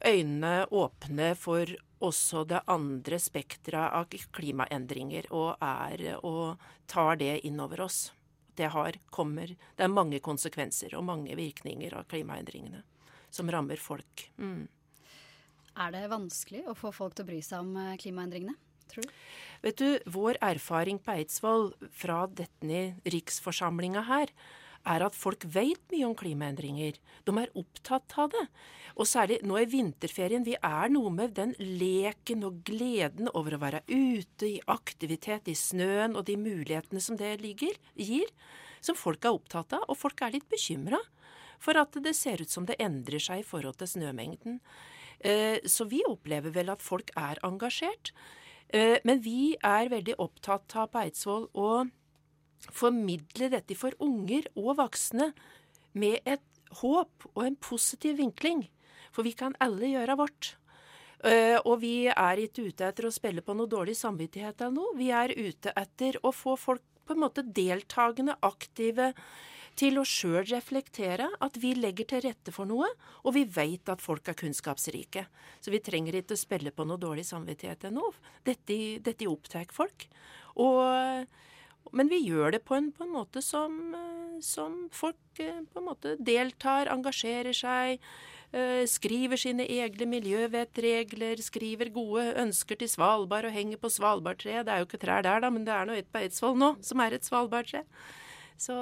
øynene 0.07 0.67
åpne 0.71 1.33
for 1.39 1.71
også 2.05 2.45
det 2.49 2.61
andre 2.71 3.19
spekteret 3.23 3.95
av 3.97 4.09
klimaendringer, 4.35 5.31
og, 5.33 5.57
er, 5.63 6.19
og 6.21 6.61
tar 6.91 7.19
det 7.21 7.39
inn 7.49 7.61
over 7.63 7.87
oss. 7.87 8.09
Det, 8.55 8.69
har, 8.71 8.99
kommer, 9.11 9.51
det 9.51 9.83
er 9.83 9.91
mange 9.91 10.21
konsekvenser 10.23 10.95
og 10.95 11.07
mange 11.09 11.35
virkninger 11.39 11.97
av 11.99 12.07
klimaendringene 12.11 12.85
som 13.35 13.49
rammer 13.51 13.81
folk. 13.83 14.29
Mm. 14.39 14.69
Er 15.75 15.91
det 15.91 16.05
vanskelig 16.13 16.63
å 16.71 16.77
få 16.79 16.93
folk 16.95 17.17
til 17.17 17.27
å 17.27 17.31
bry 17.33 17.41
seg 17.43 17.65
om 17.65 17.73
eh, 17.81 17.97
klimaendringene, 17.99 18.55
tror 18.93 19.09
du? 19.09 19.17
Vet 19.65 19.81
du, 19.81 19.89
vår 20.15 20.39
erfaring 20.45 21.01
på 21.03 21.17
Eidsvoll 21.17 21.73
fra 21.91 22.25
dette 22.31 22.85
riksforsamlinga 23.11 24.05
her, 24.07 24.31
er 24.87 25.05
at 25.07 25.17
folk 25.17 25.45
vet 25.49 25.81
mye 25.93 26.07
om 26.07 26.15
klimaendringer. 26.19 26.99
De 27.25 27.35
er 27.41 27.53
opptatt 27.59 28.15
av 28.21 28.31
det. 28.35 28.45
Og 28.95 29.09
særlig 29.09 29.41
nå 29.47 29.59
i 29.61 29.69
vinterferien. 29.71 30.45
Vi 30.47 30.57
er 30.61 30.93
noe 30.93 31.11
med 31.15 31.35
den 31.39 31.55
leken 31.59 32.45
og 32.47 32.61
gleden 32.69 33.31
over 33.35 33.57
å 33.57 33.63
være 33.63 33.83
ute 33.89 34.49
i 34.49 34.61
aktivitet 34.71 35.49
i 35.51 35.57
snøen 35.59 36.17
og 36.17 36.27
de 36.29 36.37
mulighetene 36.41 37.03
som 37.03 37.19
det 37.21 37.39
ligger, 37.43 37.75
gir, 37.97 38.31
som 38.85 38.99
folk 38.99 39.25
er 39.25 39.35
opptatt 39.35 39.73
av. 39.79 39.87
Og 39.89 39.99
folk 39.99 40.21
er 40.23 40.37
litt 40.37 40.49
bekymra 40.53 41.01
for 41.65 41.81
at 41.81 41.97
det 42.05 42.15
ser 42.19 42.43
ut 42.45 42.53
som 42.53 42.67
det 42.69 42.77
endrer 42.83 43.23
seg 43.23 43.41
i 43.41 43.49
forhold 43.49 43.81
til 43.81 43.89
snømengden. 43.97 44.61
Eh, 45.25 45.59
Så 45.65 45.89
vi 45.89 46.03
opplever 46.05 46.53
vel 46.53 46.71
at 46.71 46.83
folk 46.83 47.11
er 47.17 47.41
engasjert. 47.43 48.13
Eh, 48.69 48.99
Men 49.05 49.21
vi 49.21 49.57
er 49.63 49.89
veldig 49.89 50.17
opptatt 50.19 50.77
av 50.77 50.91
på 50.93 51.01
Eidsvoll 51.01 51.49
å 51.55 51.89
formidle 52.73 53.51
dette 53.53 53.77
for 53.79 53.97
unger 54.03 54.49
og 54.57 54.77
voksne 54.81 55.33
med 55.99 56.21
et 56.25 56.45
håp 56.81 57.29
og 57.35 57.43
en 57.45 57.57
positiv 57.57 58.19
vinkling. 58.19 58.67
For 59.15 59.27
vi 59.27 59.35
kan 59.39 59.55
alle 59.63 59.93
gjøre 59.93 60.17
vårt. 60.19 60.55
Eh, 61.25 61.57
Og 61.65 61.81
vi 61.81 62.07
er 62.09 62.41
ikke 62.43 62.69
ute 62.69 62.89
etter 62.89 63.07
å 63.09 63.15
spille 63.15 63.41
på 63.41 63.55
noe 63.57 63.71
dårlig 63.71 63.97
samvittighet 63.97 64.61
eller 64.61 64.75
noe. 64.75 64.97
Vi 64.99 65.11
er 65.11 65.33
ute 65.33 65.73
etter 65.77 66.19
å 66.23 66.33
få 66.35 66.57
folk 66.59 66.83
på 67.07 67.15
en 67.15 67.21
måte 67.21 67.45
deltakende, 67.45 68.37
aktive, 68.43 69.13
til 69.77 69.99
å 69.99 70.05
sjøl 70.07 70.45
reflektere 70.47 71.27
at 71.43 71.57
vi 71.61 71.75
legger 71.75 72.07
til 72.09 72.23
rette 72.29 72.53
for 72.55 72.69
noe, 72.69 72.87
og 73.25 73.35
vi 73.35 73.43
veit 73.45 73.89
at 73.91 74.01
folk 74.01 74.29
er 74.31 74.37
kunnskapsrike. 74.39 75.27
Så 75.61 75.73
vi 75.75 75.83
trenger 75.85 76.15
ikke 76.21 76.37
å 76.37 76.41
spille 76.41 76.71
på 76.71 76.87
noe 76.87 77.01
dårlig 77.01 77.27
samvittighet 77.27 77.89
ennå. 77.91 78.13
Dette, 78.47 78.79
dette 79.05 79.29
opptar 79.29 79.67
folk. 79.75 80.07
Og, 80.63 81.27
men 81.93 82.09
vi 82.09 82.21
gjør 82.25 82.55
det 82.57 82.63
på 82.65 82.77
en, 82.79 82.91
på 82.95 83.05
en 83.05 83.13
måte 83.15 83.43
som, 83.45 83.75
eh, 83.95 84.39
som 84.45 84.85
folk 84.95 85.43
eh, 85.43 85.61
på 85.73 85.83
en 85.83 85.89
måte 85.89 86.15
deltar, 86.23 86.91
engasjerer 86.93 87.57
seg, 87.57 88.05
eh, 88.55 88.85
skriver 88.91 89.41
sine 89.41 89.67
egne 89.67 90.09
miljøvettregler, 90.15 91.43
skriver 91.45 91.93
gode 91.95 92.31
ønsker 92.41 92.81
til 92.81 92.91
Svalbard 92.91 93.51
og 93.51 93.57
henger 93.57 93.83
på 93.83 93.93
svalbardtreet. 93.93 94.65
Det 94.67 94.75
er 94.75 94.83
jo 94.83 94.89
ikke 94.89 95.03
trær 95.05 95.27
der, 95.27 95.45
da, 95.45 95.51
men 95.51 95.67
det 95.67 95.75
er 95.75 95.91
nå 95.91 95.99
et 95.99 96.11
på 96.11 96.23
Eidsvoll 96.23 96.57
nå, 96.59 96.75
som 96.85 97.05
er 97.05 97.19
et 97.19 97.27
svalbardtre. 97.27 97.85
Så 98.61 98.75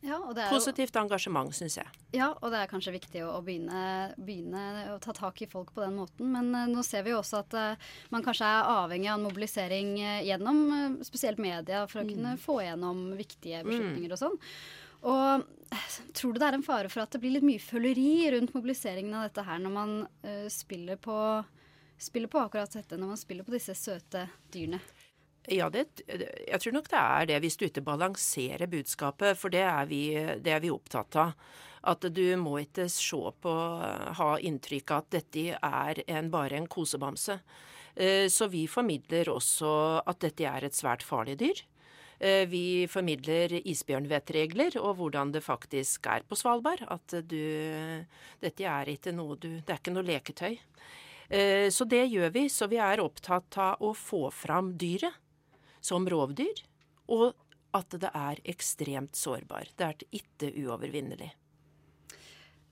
Ja, 0.00 0.18
er 0.44 0.50
jo- 0.52 0.56
positivt 0.58 0.94
engasjement, 0.96 1.50
syns 1.54 1.76
jeg. 1.80 1.86
Ja, 2.14 2.28
og 2.40 2.52
det 2.52 2.58
er 2.60 2.68
kanskje 2.70 2.92
viktig 2.94 3.22
å, 3.26 3.32
å 3.38 3.42
begynne, 3.42 4.14
begynne 4.16 4.92
å 4.94 4.98
ta 5.02 5.12
tak 5.12 5.42
i 5.42 5.46
folk 5.50 5.72
på 5.74 5.82
den 5.82 5.96
måten. 5.98 6.30
Men 6.30 6.52
uh, 6.54 6.66
nå 6.70 6.84
ser 6.86 7.02
vi 7.02 7.10
jo 7.10 7.18
også 7.18 7.40
at 7.42 7.54
uh, 7.58 7.88
man 8.14 8.22
kanskje 8.22 8.46
er 8.46 8.70
avhengig 8.76 9.10
av 9.10 9.18
en 9.18 9.26
mobilisering 9.26 9.90
uh, 9.98 10.20
gjennom 10.22 10.98
spesielt 11.02 11.38
media 11.42 11.86
for 11.90 12.00
å 12.02 12.06
Mm. 12.06 12.12
kunne 12.14 12.36
få 12.38 12.60
gjennom 12.62 13.16
viktige 13.18 13.64
Mm. 13.66 14.06
og 14.12 14.18
sånn. 14.18 14.38
Og 15.02 15.44
tror 16.14 16.32
du 16.32 16.38
det 16.38 16.48
er 16.48 16.54
en 16.54 16.62
fare 16.62 16.88
for 16.88 17.00
at 17.02 17.10
det 17.10 17.20
blir 17.20 17.32
litt 17.34 17.42
mye 17.46 17.58
føleri 17.62 18.30
rundt 18.34 18.54
mobiliseringen 18.54 19.14
av 19.14 19.28
dette 19.28 19.44
her 19.46 19.58
når 19.58 19.70
man 19.70 19.92
spiller, 20.50 20.96
på, 20.96 21.44
spiller 21.98 22.26
på 22.28 22.40
akkurat 22.42 22.70
dette, 22.72 22.96
når 22.98 23.06
man 23.12 23.16
spiller 23.20 23.44
på 23.46 23.54
disse 23.54 23.74
søte 23.78 24.28
dyrene? 24.50 24.80
Ja, 25.48 25.70
det, 25.72 25.86
jeg 26.08 26.60
tror 26.60 26.74
nok 26.76 26.90
det 26.92 26.98
er 27.00 27.28
det, 27.30 27.38
hvis 27.44 27.56
du 27.56 27.64
ikke 27.68 27.84
balanserer 27.86 28.68
budskapet. 28.68 29.38
For 29.40 29.52
det 29.52 29.62
er 29.64 29.86
vi, 29.88 30.02
det 30.44 30.52
er 30.52 30.60
vi 30.60 30.72
opptatt 30.74 31.16
av. 31.16 31.32
At 31.88 32.04
du 32.12 32.24
må 32.36 32.58
ikke 32.60 32.88
se 32.90 33.20
på, 33.40 33.54
ha 34.18 34.28
inntrykk 34.44 34.90
av 34.92 35.04
at 35.06 35.10
dette 35.14 35.44
er 35.56 36.02
en, 36.10 36.28
bare 36.30 36.58
en 36.58 36.66
kosebamse. 36.68 37.38
Eh, 37.96 38.26
Så 38.28 38.48
vi 38.52 38.66
formidler 38.68 39.30
også 39.32 40.02
at 40.04 40.20
dette 40.20 40.44
er 40.44 40.66
et 40.68 40.76
svært 40.76 41.02
farlig 41.06 41.38
dyr. 41.40 41.62
Eh, 42.20 42.44
Vi 42.50 42.86
formidler 42.90 43.54
isbjørnvettregler 43.62 44.76
og 44.82 44.96
hvordan 44.98 45.32
det 45.32 45.44
faktisk 45.46 46.06
er 46.10 46.26
på 46.28 46.36
Svalbard. 46.36 46.82
At 46.90 47.14
du 47.24 48.04
Dette 48.42 48.64
er 48.66 48.90
ikke 48.92 49.14
noe 49.14 49.36
du 49.38 49.48
Det 49.62 49.70
er 49.70 49.78
ikke 49.80 49.94
noe 49.94 50.04
leketøy. 50.04 50.58
Eh, 51.30 51.70
Så 51.70 51.86
det 51.88 52.04
gjør 52.10 52.30
vi. 52.34 52.48
Så 52.48 52.68
vi 52.68 52.76
er 52.76 53.00
opptatt 53.00 53.56
av 53.56 53.80
å 53.80 53.94
få 53.94 54.28
fram 54.34 54.74
dyret 54.76 55.14
som 55.88 56.08
rovdyr, 56.08 56.64
og 57.08 57.32
at 57.76 57.98
det 58.00 58.10
er 58.14 58.40
ekstremt 58.48 59.16
sårbar. 59.16 59.68
Det 59.76 59.86
er 59.86 60.08
ikke 60.20 60.52
uovervinnelig. 60.64 61.32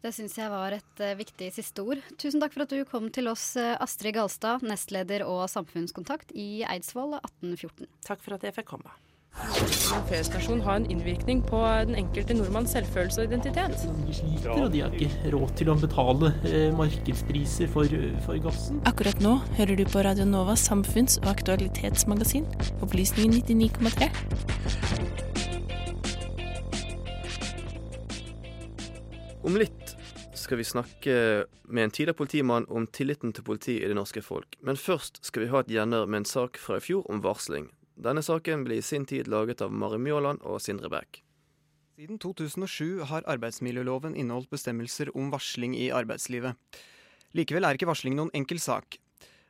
Det 0.05 0.13
syns 0.15 0.37
jeg 0.39 0.53
var 0.53 0.77
et 0.77 1.01
eh, 1.03 1.17
viktig 1.19 1.49
siste 1.57 1.83
ord. 1.83 2.03
Tusen 2.21 2.43
takk 2.43 2.53
for 2.55 2.67
at 2.67 2.73
du 2.73 2.85
kom 2.87 3.09
til 3.11 3.27
oss, 3.31 3.49
eh, 3.59 3.75
Astrid 3.83 4.15
Galstad, 4.15 4.63
nestleder 4.63 5.25
og 5.27 5.49
samfunnskontakt 5.51 6.31
i 6.37 6.63
Eidsvoll 6.69 7.17
1814. 7.19 7.89
Takk 8.07 8.23
for 8.23 8.37
at 8.37 8.47
jeg 8.47 8.55
fikk 8.55 8.71
komme. 8.77 8.93
En 9.37 10.05
feriestasjon 10.09 10.61
har 10.65 10.79
en 10.81 10.87
innvirkning 10.91 11.43
på 11.45 11.59
den 11.87 11.95
enkelte 12.01 12.35
nordmanns 12.35 12.73
selvfølelse 12.73 13.21
og 13.21 13.27
identitet. 13.29 13.83
De 14.07 14.15
sliter, 14.17 14.51
og 14.55 14.71
de 14.73 14.81
har 14.81 14.95
ikke 14.97 15.33
råd 15.35 15.53
til 15.61 15.71
å 15.71 15.77
betale 15.81 16.31
eh, 16.49 16.71
markedspriser 16.77 17.69
for, 17.73 17.85
for 18.25 18.41
gassen. 18.47 18.81
Akkurat 18.89 19.21
nå 19.25 19.37
hører 19.59 19.77
du 19.77 19.85
på 19.91 20.05
Radio 20.07 20.25
Novas 20.29 20.65
samfunns- 20.71 21.19
og 21.23 21.29
aktualitetsmagasin, 21.35 22.49
Opplysningen 22.81 23.37
99,3. 23.45 24.09
Om 29.47 29.61
litt 29.61 29.97
skal 30.35 30.59
vi 30.59 30.65
snakke 30.67 31.45
med 31.69 31.85
en 31.85 31.91
tidligere 31.91 32.17
politimann 32.19 32.67
om 32.71 32.87
tilliten 32.87 33.33
til 33.35 33.45
politiet 33.45 33.85
i 33.85 33.89
det 33.91 33.97
norske 33.99 34.23
folk. 34.23 34.57
Men 34.63 34.79
først 34.81 35.21
skal 35.27 35.45
vi 35.45 35.51
ha 35.53 35.61
et 35.63 35.71
gjenner 35.71 36.07
med 36.07 36.25
en 36.25 36.29
sak 36.29 36.59
fra 36.59 36.81
i 36.81 36.83
fjor 36.83 37.07
om 37.11 37.23
varsling. 37.23 37.69
Denne 37.97 38.21
saken 38.21 38.67
ble 38.67 38.77
i 38.77 38.85
sin 38.85 39.07
tid 39.09 39.29
laget 39.33 39.63
av 39.65 39.73
Mari 39.73 39.97
Mjåland 39.97 40.43
og 40.45 40.61
Sindre 40.61 40.91
Bæk. 40.93 41.23
Siden 41.97 42.19
2007 42.21 43.07
har 43.09 43.25
arbeidsmiljøloven 43.25 44.13
inneholdt 44.21 44.51
bestemmelser 44.53 45.09
om 45.17 45.31
varsling 45.33 45.73
i 45.73 45.89
arbeidslivet. 45.89 46.53
Likevel 47.33 47.65
er 47.65 47.79
ikke 47.79 47.89
varsling 47.89 48.19
noen 48.19 48.29
enkel 48.37 48.61
sak. 48.61 48.99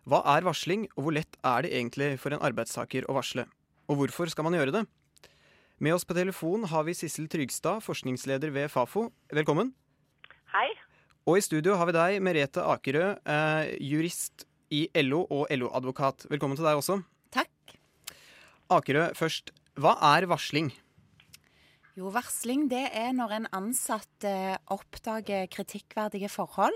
Hva 0.07 0.21
er 0.37 0.47
varsling, 0.47 0.85
og 0.95 1.09
hvor 1.09 1.17
lett 1.17 1.35
er 1.43 1.67
det 1.67 1.73
egentlig 1.75 2.13
for 2.23 2.37
en 2.37 2.45
arbeidstaker 2.47 3.09
å 3.11 3.17
varsle? 3.19 3.49
Og 3.91 3.99
hvorfor 3.99 4.31
skal 4.31 4.47
man 4.47 4.55
gjøre 4.55 4.77
det? 4.79 4.85
Med 5.83 5.97
oss 5.97 6.07
på 6.07 6.15
telefon 6.15 6.69
har 6.71 6.87
vi 6.87 6.95
Sissel 6.95 7.27
Trygstad, 7.27 7.83
forskningsleder 7.83 8.55
ved 8.55 8.71
Fafo. 8.71 9.09
Velkommen. 9.35 9.75
Hei. 10.55 10.69
Og 11.27 11.41
i 11.41 11.43
studio 11.43 11.75
har 11.75 11.91
vi 11.91 11.99
deg, 11.99 12.23
Merete 12.23 12.63
Akerø, 12.63 13.17
eh, 13.27 13.75
jurist 13.83 14.47
i 14.71 14.87
LO 15.03 15.27
og 15.27 15.51
LO-advokat. 15.51 16.31
Velkommen 16.31 16.55
til 16.55 16.71
deg 16.71 16.79
også. 16.79 17.03
Akerø 18.73 19.13
først. 19.15 19.53
Hva 19.79 19.95
er 20.17 20.27
varsling? 20.27 20.73
Jo, 21.97 22.11
varsling 22.13 22.67
det 22.69 22.89
er 22.91 23.13
når 23.15 23.35
en 23.37 23.47
ansatt 23.55 24.27
eh, 24.27 24.57
oppdager 24.75 25.47
kritikkverdige 25.53 26.29
forhold 26.33 26.75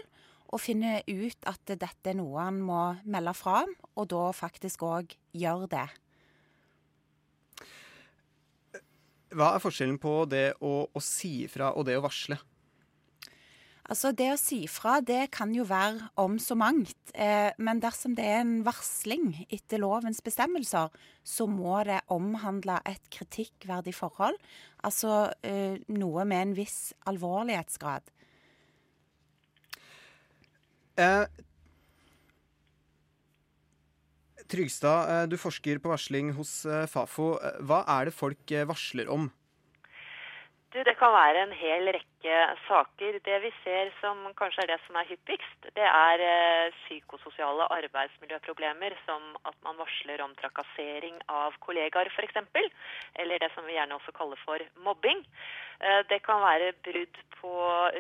og 0.51 0.63
finner 0.63 1.03
ut 1.07 1.49
at 1.51 1.63
dette 1.69 2.11
er 2.11 2.17
noe 2.19 2.43
han 2.43 2.61
må 2.63 2.81
melde 3.05 3.35
fra 3.39 3.61
om, 3.65 3.75
og 3.99 4.09
da 4.11 4.23
faktisk 4.35 4.83
òg 4.87 5.13
gjør 5.37 5.67
det. 5.71 5.87
Hva 9.31 9.53
er 9.55 9.63
forskjellen 9.63 9.99
på 10.03 10.15
det 10.31 10.47
å, 10.59 10.73
å 10.91 11.03
si 11.05 11.45
ifra 11.45 11.71
og 11.79 11.87
det 11.87 11.99
å 11.99 12.07
varsle? 12.07 12.41
Altså 13.91 14.13
Det 14.15 14.29
å 14.31 14.39
si 14.39 14.61
fra 14.71 15.01
det 15.03 15.33
kan 15.35 15.51
jo 15.51 15.65
være 15.67 16.13
om 16.23 16.37
så 16.39 16.55
mangt, 16.55 17.11
eh, 17.11 17.51
men 17.59 17.81
dersom 17.83 18.15
det 18.15 18.23
er 18.23 18.45
en 18.45 18.61
varsling 18.63 19.33
etter 19.51 19.83
lovens 19.83 20.23
bestemmelser, 20.23 20.95
så 21.27 21.47
må 21.51 21.81
det 21.89 21.99
omhandle 22.07 22.79
et 22.87 23.03
kritikkverdig 23.11 23.97
forhold. 23.99 24.39
Altså 24.87 25.33
eh, 25.43 25.83
noe 25.91 26.23
med 26.23 26.43
en 26.45 26.55
viss 26.61 26.79
alvorlighetsgrad. 27.11 28.15
Eh, 30.95 31.27
Trygstad, 34.51 35.11
eh, 35.11 35.27
du 35.27 35.35
forsker 35.35 35.83
på 35.83 35.91
varsling 35.91 36.31
hos 36.39 36.63
Fafo. 36.95 37.33
Hva 37.67 37.83
er 37.99 38.07
det 38.07 38.15
folk 38.15 38.55
varsler 38.71 39.11
om? 39.11 39.33
Du, 40.71 40.79
det 40.87 40.93
kan 41.01 41.11
være 41.11 41.41
en 41.43 41.53
hel 41.59 41.89
rekke 41.97 42.35
saker. 42.69 43.17
Det 43.27 43.39
vi 43.43 43.49
ser 43.65 43.89
som 43.99 44.21
kanskje 44.39 44.63
er 44.63 44.69
det 44.71 44.77
som 44.85 44.99
er 45.01 45.09
hyppigst, 45.09 45.67
det 45.75 45.89
er 45.89 46.23
eh, 46.23 46.77
psykososiale 46.85 47.67
arbeidsmiljøproblemer, 47.75 48.95
som 49.03 49.33
at 49.51 49.59
man 49.67 49.81
varsler 49.83 50.23
om 50.23 50.37
trakassering 50.39 51.19
av 51.27 51.59
kollegaer 51.67 52.13
f.eks., 52.15 52.39
eller 53.19 53.43
det 53.43 53.51
som 53.57 53.67
vi 53.67 53.75
gjerne 53.75 53.99
også 53.99 54.15
kaller 54.15 54.39
for 54.45 54.63
mobbing. 54.87 55.25
Eh, 55.83 56.05
det 56.13 56.23
kan 56.23 56.39
være 56.45 56.71
brudd 56.87 57.19
på 57.41 57.57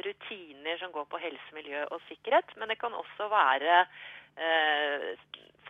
rutiner 0.06 0.78
som 0.78 0.94
går 0.94 1.11
på 1.11 1.24
helse, 1.26 1.50
miljø 1.59 1.83
og 1.90 1.98
sikkerhet, 2.06 2.54
men 2.54 2.70
det 2.70 2.78
kan 2.78 2.94
også 2.94 3.26
være 3.35 3.83
eh, 3.83 5.11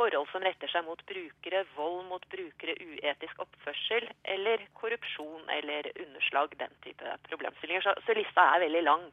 forhold 0.01 0.31
som 0.33 0.45
retter 0.45 0.71
seg 0.73 0.87
mot 0.89 1.03
brukere, 1.09 1.65
vold 1.77 2.07
mot 2.09 2.25
brukere, 2.33 2.77
uetisk 2.81 3.43
oppførsel 3.45 4.09
eller 4.35 4.65
korrupsjon 4.81 5.45
eller 5.59 5.91
underslag, 5.93 6.57
den 6.63 6.73
type 6.87 7.17
problemstillinger. 7.29 7.85
Så, 7.85 7.97
så 8.07 8.17
lista 8.17 8.47
er 8.55 8.65
veldig 8.65 8.85
lang. 8.87 9.11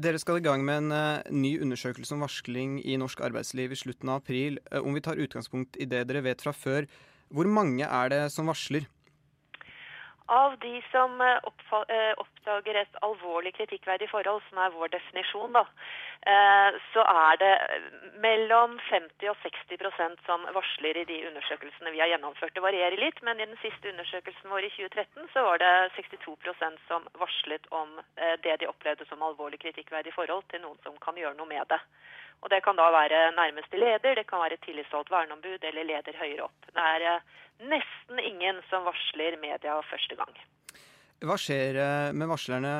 Dere 0.00 0.20
skal 0.22 0.38
i 0.38 0.44
gang 0.44 0.62
med 0.64 0.84
en 0.84 0.92
eh, 0.94 1.32
ny 1.34 1.56
undersøkelse 1.64 2.14
om 2.14 2.22
varsling 2.24 2.78
i 2.86 2.94
norsk 3.00 3.20
arbeidsliv 3.26 3.72
i 3.74 3.80
slutten 3.80 4.12
av 4.12 4.20
april. 4.22 4.60
Eh, 4.70 4.84
om 4.84 4.96
vi 4.96 5.02
tar 5.04 5.20
utgangspunkt 5.20 5.80
i 5.80 5.88
det 5.88 6.04
dere 6.08 6.22
vet 6.28 6.44
fra 6.44 6.54
før, 6.56 6.86
hvor 7.30 7.48
mange 7.50 7.86
er 7.86 8.12
det 8.12 8.22
som 8.34 8.48
varsler? 8.50 8.86
Av 10.30 10.58
de 10.58 10.82
som 10.90 11.20
eh, 11.20 11.38
eh, 11.88 12.12
oppdager 12.22 12.76
et 12.78 12.98
alvorlig 13.02 13.50
kritikkverdig 13.56 14.06
forhold, 14.12 14.44
som 14.46 14.60
er 14.62 14.76
vår 14.76 14.92
definisjon, 14.92 15.56
da, 15.56 15.64
eh, 16.30 16.78
så 16.92 17.02
er 17.02 17.40
det 17.40 17.50
mellom 18.22 18.76
50 18.86 19.32
og 19.32 19.40
60% 19.42 20.22
som 20.28 20.46
varsler 20.54 21.02
i 21.02 21.04
de 21.08 21.18
undersøkelsene 21.32 21.90
vi 21.90 21.98
har 22.04 22.12
gjennomført. 22.12 22.54
Det 22.54 22.62
varierer 22.62 23.02
litt, 23.02 23.18
men 23.26 23.42
i 23.42 23.48
den 23.48 23.58
siste 23.64 23.90
undersøkelsen 23.90 24.54
vår 24.54 24.68
i 24.68 24.72
2013 24.76 25.26
så 25.34 25.42
var 25.48 25.58
det 25.64 25.74
62% 25.98 26.78
som 26.86 27.10
varslet 27.18 27.66
om 27.74 27.98
det 28.46 28.60
de 28.62 28.70
opplevde 28.70 29.10
som 29.10 29.26
alvorlig 29.26 29.58
kritikkverdig 29.66 30.14
forhold 30.14 30.46
til 30.52 30.62
noen 30.62 30.78
som 30.86 30.94
kan 31.02 31.18
gjøre 31.18 31.34
noe 31.42 31.50
med 31.50 31.66
det. 31.74 31.82
Og 32.40 32.48
Det 32.50 32.62
kan 32.64 32.76
da 32.76 32.88
være 32.92 33.20
nærmeste 33.36 33.76
leder, 33.76 34.14
det 34.16 34.26
kan 34.28 34.40
være 34.40 34.56
tillitsvalgt 34.64 35.12
verneombud 35.12 35.64
eller 35.68 35.84
leder 35.84 36.16
høyere 36.16 36.46
opp. 36.48 36.68
Det 36.72 36.86
er 36.94 37.06
eh, 37.10 37.38
nesten 37.68 38.20
ingen 38.24 38.62
som 38.70 38.86
varsler 38.88 39.36
media 39.42 39.76
første 39.90 40.16
gang. 40.16 40.38
Hva 41.20 41.36
skjer 41.36 41.76
eh, 41.76 42.12
med 42.16 42.30
varslerne? 42.32 42.74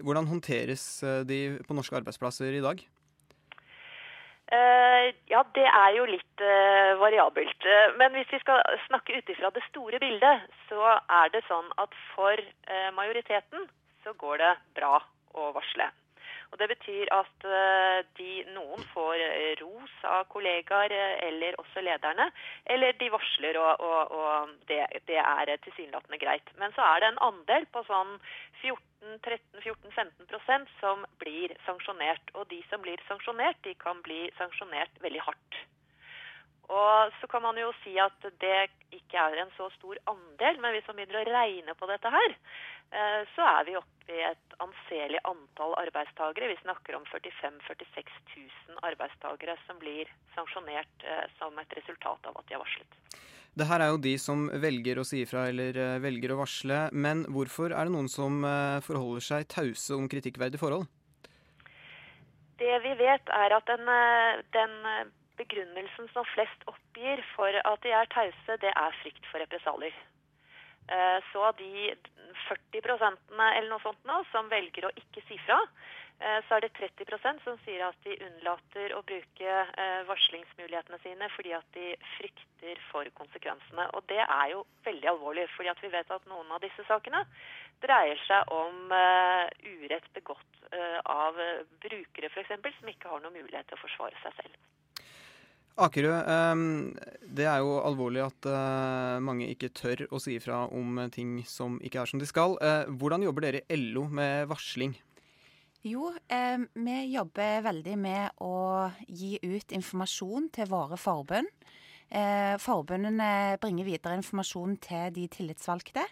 Hvordan 0.00 0.30
håndteres 0.30 0.86
eh, 1.04 1.24
de 1.28 1.40
på 1.68 1.76
norske 1.76 1.98
arbeidsplasser 2.00 2.56
i 2.56 2.64
dag? 2.64 2.84
Ja, 4.46 5.40
det 5.56 5.64
er 5.66 5.88
jo 5.96 6.04
litt 6.06 6.42
variabelt. 7.00 7.66
Men 7.98 8.14
hvis 8.14 8.30
vi 8.30 8.38
skal 8.38 8.62
snakke 8.84 9.18
ut 9.18 9.32
ifra 9.34 9.50
det 9.50 9.64
store 9.66 9.98
bildet, 9.98 10.46
så 10.68 10.78
er 11.02 11.32
det 11.34 11.42
sånn 11.48 11.66
at 11.82 11.98
for 12.12 12.38
majoriteten 12.94 13.66
så 14.06 14.14
går 14.22 14.38
det 14.44 14.52
bra 14.78 15.00
å 15.34 15.50
varsle. 15.56 15.90
Og 16.52 16.58
Det 16.58 16.68
betyr 16.68 17.06
at 17.14 17.44
eh, 17.44 18.04
de, 18.18 18.44
noen 18.54 18.84
får 18.92 19.14
eh, 19.22 19.54
ros 19.60 19.94
av 20.06 20.24
kollegaer 20.32 20.90
eh, 20.94 21.28
eller 21.28 21.52
også 21.62 21.80
lederne, 21.84 22.26
eller 22.74 22.90
de 23.00 23.08
varsler, 23.12 23.54
og, 23.60 23.72
og, 23.80 24.00
og 24.20 24.32
det, 24.70 24.80
det 25.10 25.18
er 25.22 25.56
tilsynelatende 25.64 26.18
greit. 26.22 26.46
Men 26.60 26.70
så 26.76 26.82
er 26.86 26.96
det 27.02 27.08
en 27.12 27.24
andel 27.30 27.64
på 27.74 27.80
sånn 27.90 28.12
14-13-14-15% 28.62 30.66
som 30.80 30.96
blir 31.22 31.48
sanksjonert. 31.66 32.24
Og 32.34 32.42
de 32.52 32.60
som 32.70 32.78
blir 32.84 32.98
sanksjonert, 33.10 33.58
de 33.66 33.72
kan 33.82 33.96
bli 34.06 34.20
sanksjonert 34.40 34.92
veldig 35.02 35.22
hardt. 35.28 35.52
Og 36.66 37.12
så 37.20 37.28
kan 37.30 37.44
man 37.44 37.58
jo 37.60 37.68
si 37.84 37.94
at 38.02 38.26
det 38.42 38.70
ikke 38.94 39.20
er 39.20 39.38
en 39.42 39.52
så 39.54 39.68
stor 39.76 39.98
andel, 40.10 40.58
men 40.62 40.74
hvis 40.74 40.88
man 40.88 40.98
begynner 40.98 41.20
å 41.20 41.36
regne 41.36 41.74
på 41.78 41.86
dette 41.90 42.10
her, 42.10 42.34
eh, 42.90 43.20
så 43.36 43.46
er 43.46 43.68
vi 43.68 43.76
oppe 43.78 44.16
i 44.16 44.24
et 44.26 44.56
anselig 44.62 45.20
antall 45.30 45.76
arbeidstagere. 45.84 46.50
Vi 46.50 46.58
snakker 46.64 46.98
om 46.98 47.06
45 47.12 47.60
000-46 47.68 48.10
000 48.34 48.82
arbeidstagere 48.90 49.54
som 49.66 49.78
blir 49.82 50.10
sanksjonert 50.34 51.06
eh, 51.06 51.24
som 51.38 51.54
et 51.62 51.78
resultat 51.78 52.26
av 52.26 52.40
at 52.40 52.48
de 52.48 52.58
har 52.58 52.64
varslet. 52.64 52.98
Det 53.56 53.68
her 53.70 53.80
er 53.80 53.92
jo 53.94 54.02
de 54.02 54.16
som 54.20 54.48
velger 54.66 54.98
å 55.00 55.06
si 55.06 55.22
ifra 55.22 55.46
eller 55.52 55.78
eh, 55.80 56.00
velger 56.02 56.34
å 56.34 56.40
varsle, 56.42 56.80
men 56.92 57.22
hvorfor 57.30 57.70
er 57.70 57.86
det 57.86 57.94
noen 57.94 58.10
som 58.10 58.42
forholder 58.82 59.22
seg 59.22 59.46
tause 59.54 59.94
om 59.94 60.10
kritikkverdige 60.10 60.60
forhold? 60.60 60.90
Det 62.58 62.74
vi 62.82 62.92
vet 62.98 63.30
er 63.36 63.52
at 63.52 63.68
den, 63.68 63.88
den 64.56 64.76
begrunnelsen 65.38 66.10
som 66.12 66.26
flest 66.34 66.66
oppgir 66.70 67.22
for 67.34 67.60
at 67.62 67.82
de 67.82 67.94
er 67.94 68.12
tause, 68.14 68.58
det 68.62 68.72
er 68.72 69.00
frykt 69.02 69.26
for 69.30 69.42
represalier. 69.44 69.94
Eh, 70.88 71.18
Så 71.32 71.42
av 71.42 71.56
de 71.56 71.94
40 72.48 72.82
eller 72.82 73.70
noe 73.70 73.82
sånt 73.82 74.04
nå, 74.04 74.22
som 74.32 74.48
velger 74.48 74.86
å 74.86 74.94
ikke 74.96 75.22
si 75.28 75.38
fra, 75.46 75.60
Eh, 76.20 76.40
Så 76.48 76.54
er 76.54 76.60
det 76.60 76.72
30% 76.72 77.42
som 77.44 77.58
sier 77.64 77.82
at 77.84 77.96
de 78.04 78.14
unnlater 78.24 78.94
å 78.96 79.02
bruke 79.04 79.56
eh, 79.82 80.02
varslingsmulighetene 80.08 80.98
sine 81.02 81.28
fordi 81.34 81.52
at 81.52 81.66
de 81.76 81.90
frykter 82.14 82.80
for 82.90 83.10
konsekvensene. 83.18 83.88
Og 83.92 84.06
det 84.08 84.22
er 84.24 84.46
jo 84.54 84.64
veldig 84.86 85.10
alvorlig, 85.12 85.44
fordi 85.56 85.74
vi 85.82 85.92
vet 85.92 86.14
at 86.16 86.30
noen 86.30 86.54
av 86.56 86.62
disse 86.64 86.86
sakene 86.88 87.20
dreier 87.84 88.22
seg 88.24 88.48
om 88.56 88.88
urett 88.96 90.06
begått 90.16 90.54
av 91.04 91.36
brukere 91.84 92.30
f.eks. 92.32 92.48
som 92.78 92.88
ikke 92.88 93.12
har 93.12 93.20
noen 93.20 93.36
mulighet 93.36 93.68
til 93.68 93.76
å 93.76 93.82
forsvare 93.84 94.16
seg 94.22 94.40
selv. 94.40 94.56
Akerø, 95.76 96.12
eh, 96.24 96.60
det 97.36 97.44
er 97.44 97.60
jo 97.60 97.74
alvorlig 97.84 98.22
at 98.24 98.48
eh, 98.48 99.18
mange 99.20 99.48
ikke 99.52 99.68
tør 99.76 100.06
å 100.08 100.20
si 100.22 100.38
ifra 100.38 100.62
om 100.72 101.02
ting 101.12 101.42
som 101.44 101.76
ikke 101.84 102.00
er 102.00 102.08
som 102.08 102.22
de 102.22 102.28
skal. 102.28 102.56
Eh, 102.64 102.88
Hvordan 102.96 103.26
jobber 103.26 103.44
dere 103.44 103.60
i 103.68 103.76
LO 103.92 104.06
med 104.08 104.48
varsling? 104.48 104.96
Jo, 105.86 106.08
eh, 106.32 106.56
vi 106.74 106.96
jobber 107.12 107.60
veldig 107.68 107.96
med 108.00 108.40
å 108.42 108.88
gi 109.06 109.36
ut 109.44 109.74
informasjon 109.76 110.48
til 110.56 110.70
våre 110.72 110.96
forbund. 110.98 111.52
Eh, 112.06 112.54
forbundene 112.62 113.58
bringer 113.58 113.86
videre 113.88 114.14
informasjon 114.20 114.76
til 114.84 115.10
de 115.16 115.24
tillitsvalgte, 115.32 116.04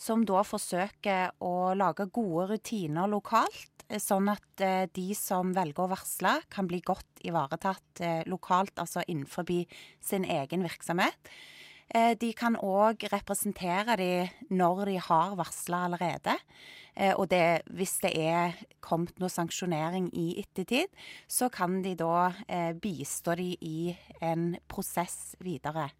som 0.00 0.24
da 0.24 0.40
forsøker 0.48 1.34
å 1.44 1.74
lage 1.76 2.06
gode 2.08 2.54
rutiner 2.54 3.10
lokalt, 3.12 3.84
eh, 3.90 4.00
sånn 4.00 4.30
at 4.32 4.64
eh, 4.64 4.86
de 4.96 5.12
som 5.18 5.52
velger 5.52 5.84
å 5.84 5.90
varsle, 5.92 6.38
kan 6.48 6.70
bli 6.70 6.80
godt 6.80 7.20
ivaretatt 7.28 8.00
lokalt, 8.26 8.72
altså 8.80 9.04
innenfor 9.06 9.44
sin 10.00 10.24
egen 10.24 10.64
virksomhet. 10.64 11.32
Eh, 11.90 12.14
De 12.18 12.32
kan 12.32 12.56
òg 12.56 13.02
representere 13.12 13.96
de 13.96 14.10
når 14.50 14.84
de 14.86 14.98
har 14.98 15.36
varsla 15.36 15.84
allerede. 15.88 16.36
Eh, 16.96 17.14
Og 17.16 17.28
det, 17.28 17.62
hvis 17.72 17.98
det 18.02 18.12
er 18.16 18.54
kommet 18.80 19.18
noe 19.18 19.28
sanksjonering 19.28 20.10
i 20.14 20.38
ettertid, 20.40 20.88
så 21.28 21.50
kan 21.50 21.82
de 21.82 21.94
da 21.94 22.32
eh, 22.48 22.72
bistå 22.72 23.34
de 23.36 23.56
i 23.60 23.96
en 24.20 24.56
prosess 24.68 25.36
videre. 25.40 25.90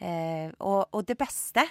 Eh, 0.00 0.52
og, 0.60 0.86
og 0.94 1.06
det 1.06 1.16
beste 1.18 1.64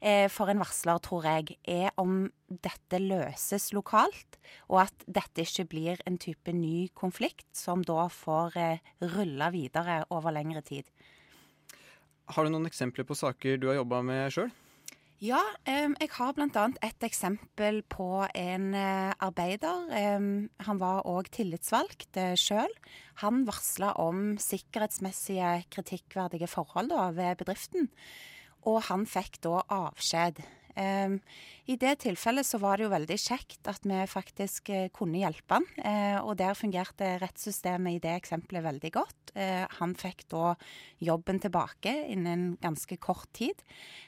eh, 0.00 0.28
for 0.30 0.46
en 0.48 0.60
varsler, 0.62 1.00
tror 1.02 1.24
jeg, 1.26 1.56
er 1.66 1.90
om 1.98 2.30
dette 2.48 3.00
løses 3.02 3.72
lokalt, 3.74 4.38
og 4.68 4.84
at 4.86 4.94
dette 5.10 5.42
ikke 5.42 5.66
blir 5.72 5.98
en 6.06 6.16
type 6.18 6.52
ny 6.54 6.88
konflikt 6.94 7.48
som 7.52 7.82
da 7.82 8.06
får 8.08 8.56
eh, 8.56 8.78
rulle 9.02 9.50
videre 9.50 10.04
over 10.14 10.30
lengre 10.30 10.62
tid. 10.62 10.86
Har 12.32 12.44
du 12.44 12.52
noen 12.54 12.68
eksempler 12.68 13.04
på 13.04 13.16
saker 13.18 13.58
du 13.60 13.68
har 13.68 13.82
jobba 13.82 14.00
med 14.06 14.32
sjøl? 14.32 14.52
Ja, 15.24 15.40
jeg 15.64 16.10
har 16.16 16.32
bl.a. 16.36 16.64
et 16.84 17.04
eksempel 17.06 17.78
på 17.88 18.26
en 18.36 18.74
eh, 18.76 19.12
arbeider. 19.24 19.86
Han 20.66 20.80
var 20.82 21.06
òg 21.08 21.30
tillitsvalgt 21.32 22.18
uh, 22.18 22.34
sjøl. 22.36 22.72
Han 23.22 23.44
varsla 23.48 23.94
om 24.02 24.34
sikkerhetsmessige 24.42 25.62
kritikkverdige 25.72 26.50
forhold 26.50 26.92
da, 26.92 27.06
ved 27.16 27.38
bedriften, 27.40 27.88
og 28.68 28.82
han 28.90 29.06
fikk 29.08 29.38
da 29.46 29.62
avskjed. 29.72 30.42
Em, 30.74 31.18
I 31.70 31.76
det 31.80 31.92
tilfellet 32.02 32.46
så 32.46 32.58
var 32.62 32.78
det 32.78 32.88
jo 32.88 32.92
veldig 32.92 33.18
kjekt 33.20 33.68
at 33.70 33.84
vi 33.86 34.00
faktisk 34.10 34.70
eh, 34.74 34.88
kunne 34.94 35.20
hjelpe 35.22 35.60
han, 35.60 35.68
eh, 35.78 36.18
og 36.18 36.34
der 36.40 36.58
fungerte 36.58 37.14
rettssystemet 37.22 37.96
i 37.98 38.02
det 38.02 38.16
eksempelet 38.18 38.64
veldig 38.66 38.90
godt. 38.94 39.34
Eh, 39.38 39.62
han 39.78 39.94
fikk 39.98 40.26
da 40.34 40.54
jobben 41.04 41.38
tilbake 41.42 41.94
innen 42.10 42.56
ganske 42.62 42.98
kort 43.02 43.30
tid. 43.34 43.62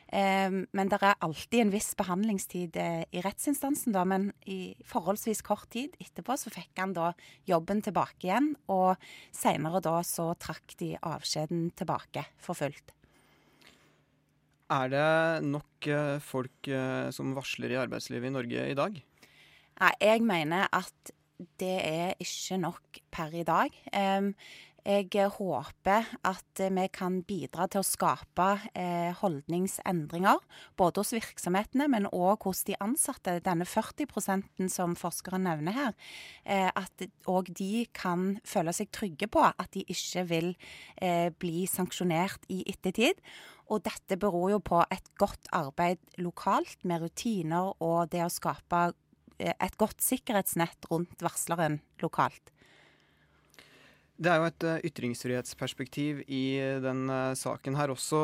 Men 0.06 0.86
det 0.86 1.00
er 1.02 1.16
alltid 1.18 1.64
en 1.64 1.72
viss 1.72 1.88
behandlingstid 1.98 2.76
eh, 2.78 3.02
i 3.10 3.22
rettsinstansen, 3.24 3.90
da, 3.92 4.04
men 4.06 4.28
i 4.46 4.76
forholdsvis 4.86 5.42
kort 5.42 5.66
tid 5.74 5.98
etterpå 5.98 6.38
så 6.38 6.52
fikk 6.54 6.78
han 6.78 6.94
da 6.94 7.10
jobben 7.50 7.82
tilbake 7.82 8.28
igjen, 8.28 8.52
og 8.70 9.02
seinere 9.34 9.82
da 9.82 9.98
så 10.06 10.30
trakk 10.38 10.78
de 10.78 10.94
avskjeden 11.02 11.72
tilbake 11.74 12.22
for 12.38 12.54
fullt. 12.54 12.95
Er 14.66 14.90
det 14.90 15.46
nok 15.46 15.86
eh, 15.86 16.16
folk 16.18 16.68
eh, 16.68 17.10
som 17.14 17.36
varsler 17.36 17.70
i 17.70 17.78
arbeidslivet 17.78 18.32
i 18.32 18.34
Norge 18.34 18.64
i 18.72 18.78
dag? 18.78 18.96
Nei, 19.76 19.92
jeg 20.02 20.24
mener 20.26 20.66
at 20.74 21.12
det 21.60 21.76
er 21.84 22.16
ikke 22.22 22.58
nok 22.58 22.98
per 23.12 23.34
i 23.36 23.44
dag. 23.46 23.74
Jeg 24.86 25.32
håper 25.34 26.04
at 26.22 26.60
vi 26.62 26.84
kan 26.94 27.16
bidra 27.26 27.64
til 27.66 27.82
å 27.82 27.86
skape 27.86 28.46
eh, 28.70 29.10
holdningsendringer, 29.18 30.38
både 30.78 31.02
hos 31.02 31.10
virksomhetene, 31.16 31.88
men 31.90 32.06
òg 32.14 32.46
hos 32.46 32.62
de 32.68 32.76
ansatte. 32.78 33.40
Denne 33.42 33.66
40 33.66 34.70
som 34.70 34.94
forskeren 34.94 35.42
nevner 35.48 35.74
her. 35.74 35.98
Eh, 36.44 36.70
at 36.70 37.02
òg 37.26 37.50
de 37.58 37.88
kan 37.98 38.36
føle 38.46 38.74
seg 38.76 38.92
trygge 38.94 39.26
på 39.26 39.42
at 39.42 39.74
de 39.74 39.82
ikke 39.90 40.22
vil 40.30 40.52
eh, 41.02 41.34
bli 41.34 41.66
sanksjonert 41.66 42.46
i 42.46 42.62
ettertid. 42.70 43.18
Og 43.66 43.82
dette 43.82 44.18
beror 44.20 44.52
jo 44.54 44.58
på 44.62 44.80
et 44.94 45.08
godt 45.18 45.48
arbeid 45.54 46.02
lokalt 46.22 46.84
med 46.86 47.02
rutiner 47.02 47.72
og 47.82 48.10
det 48.12 48.22
å 48.22 48.32
skape 48.32 48.90
eh, 49.40 49.54
et 49.54 49.78
godt 49.80 50.04
sikkerhetsnett 50.04 50.86
rundt 50.90 51.24
varsleren 51.24 51.80
lokalt. 52.02 52.52
Det 54.16 54.30
er 54.32 54.38
jo 54.38 54.46
et 54.48 54.66
eh, 54.68 54.84
ytringsfrihetsperspektiv 54.88 56.22
i 56.30 56.44
eh, 56.62 56.78
den 56.84 57.10
saken 57.36 57.76
her 57.76 57.90
også. 57.92 58.20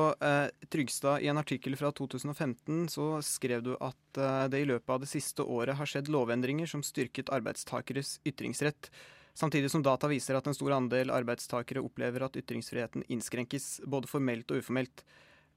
Trygstad, 0.72 1.24
i 1.26 1.32
en 1.32 1.42
artikkel 1.42 1.74
fra 1.80 1.90
2015 1.90 2.86
så 2.94 3.08
skrev 3.26 3.66
du 3.66 3.74
at 3.80 4.22
det 4.52 4.62
i 4.62 4.68
løpet 4.68 4.94
av 4.94 5.02
det 5.02 5.10
siste 5.10 5.42
året 5.42 5.76
har 5.80 5.90
skjedd 5.90 6.12
lovendringer 6.12 6.70
som 6.70 6.86
styrket 6.86 7.34
arbeidstakeres 7.34 8.20
ytringsrett. 8.28 8.92
Samtidig 9.34 9.70
som 9.72 9.82
data 9.82 10.06
viser 10.12 10.36
at 10.36 10.46
en 10.46 10.54
stor 10.54 10.74
andel 10.76 11.10
arbeidstakere 11.10 11.82
opplever 11.82 12.26
at 12.26 12.36
ytringsfriheten 12.36 13.06
innskrenkes, 13.10 13.80
både 13.88 14.10
formelt 14.10 14.52
og 14.52 14.60
uformelt. 14.60 15.02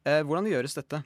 Eh, 0.05 0.21
Hvordan 0.25 0.45
gjøres 0.49 0.75
dette? 0.77 1.01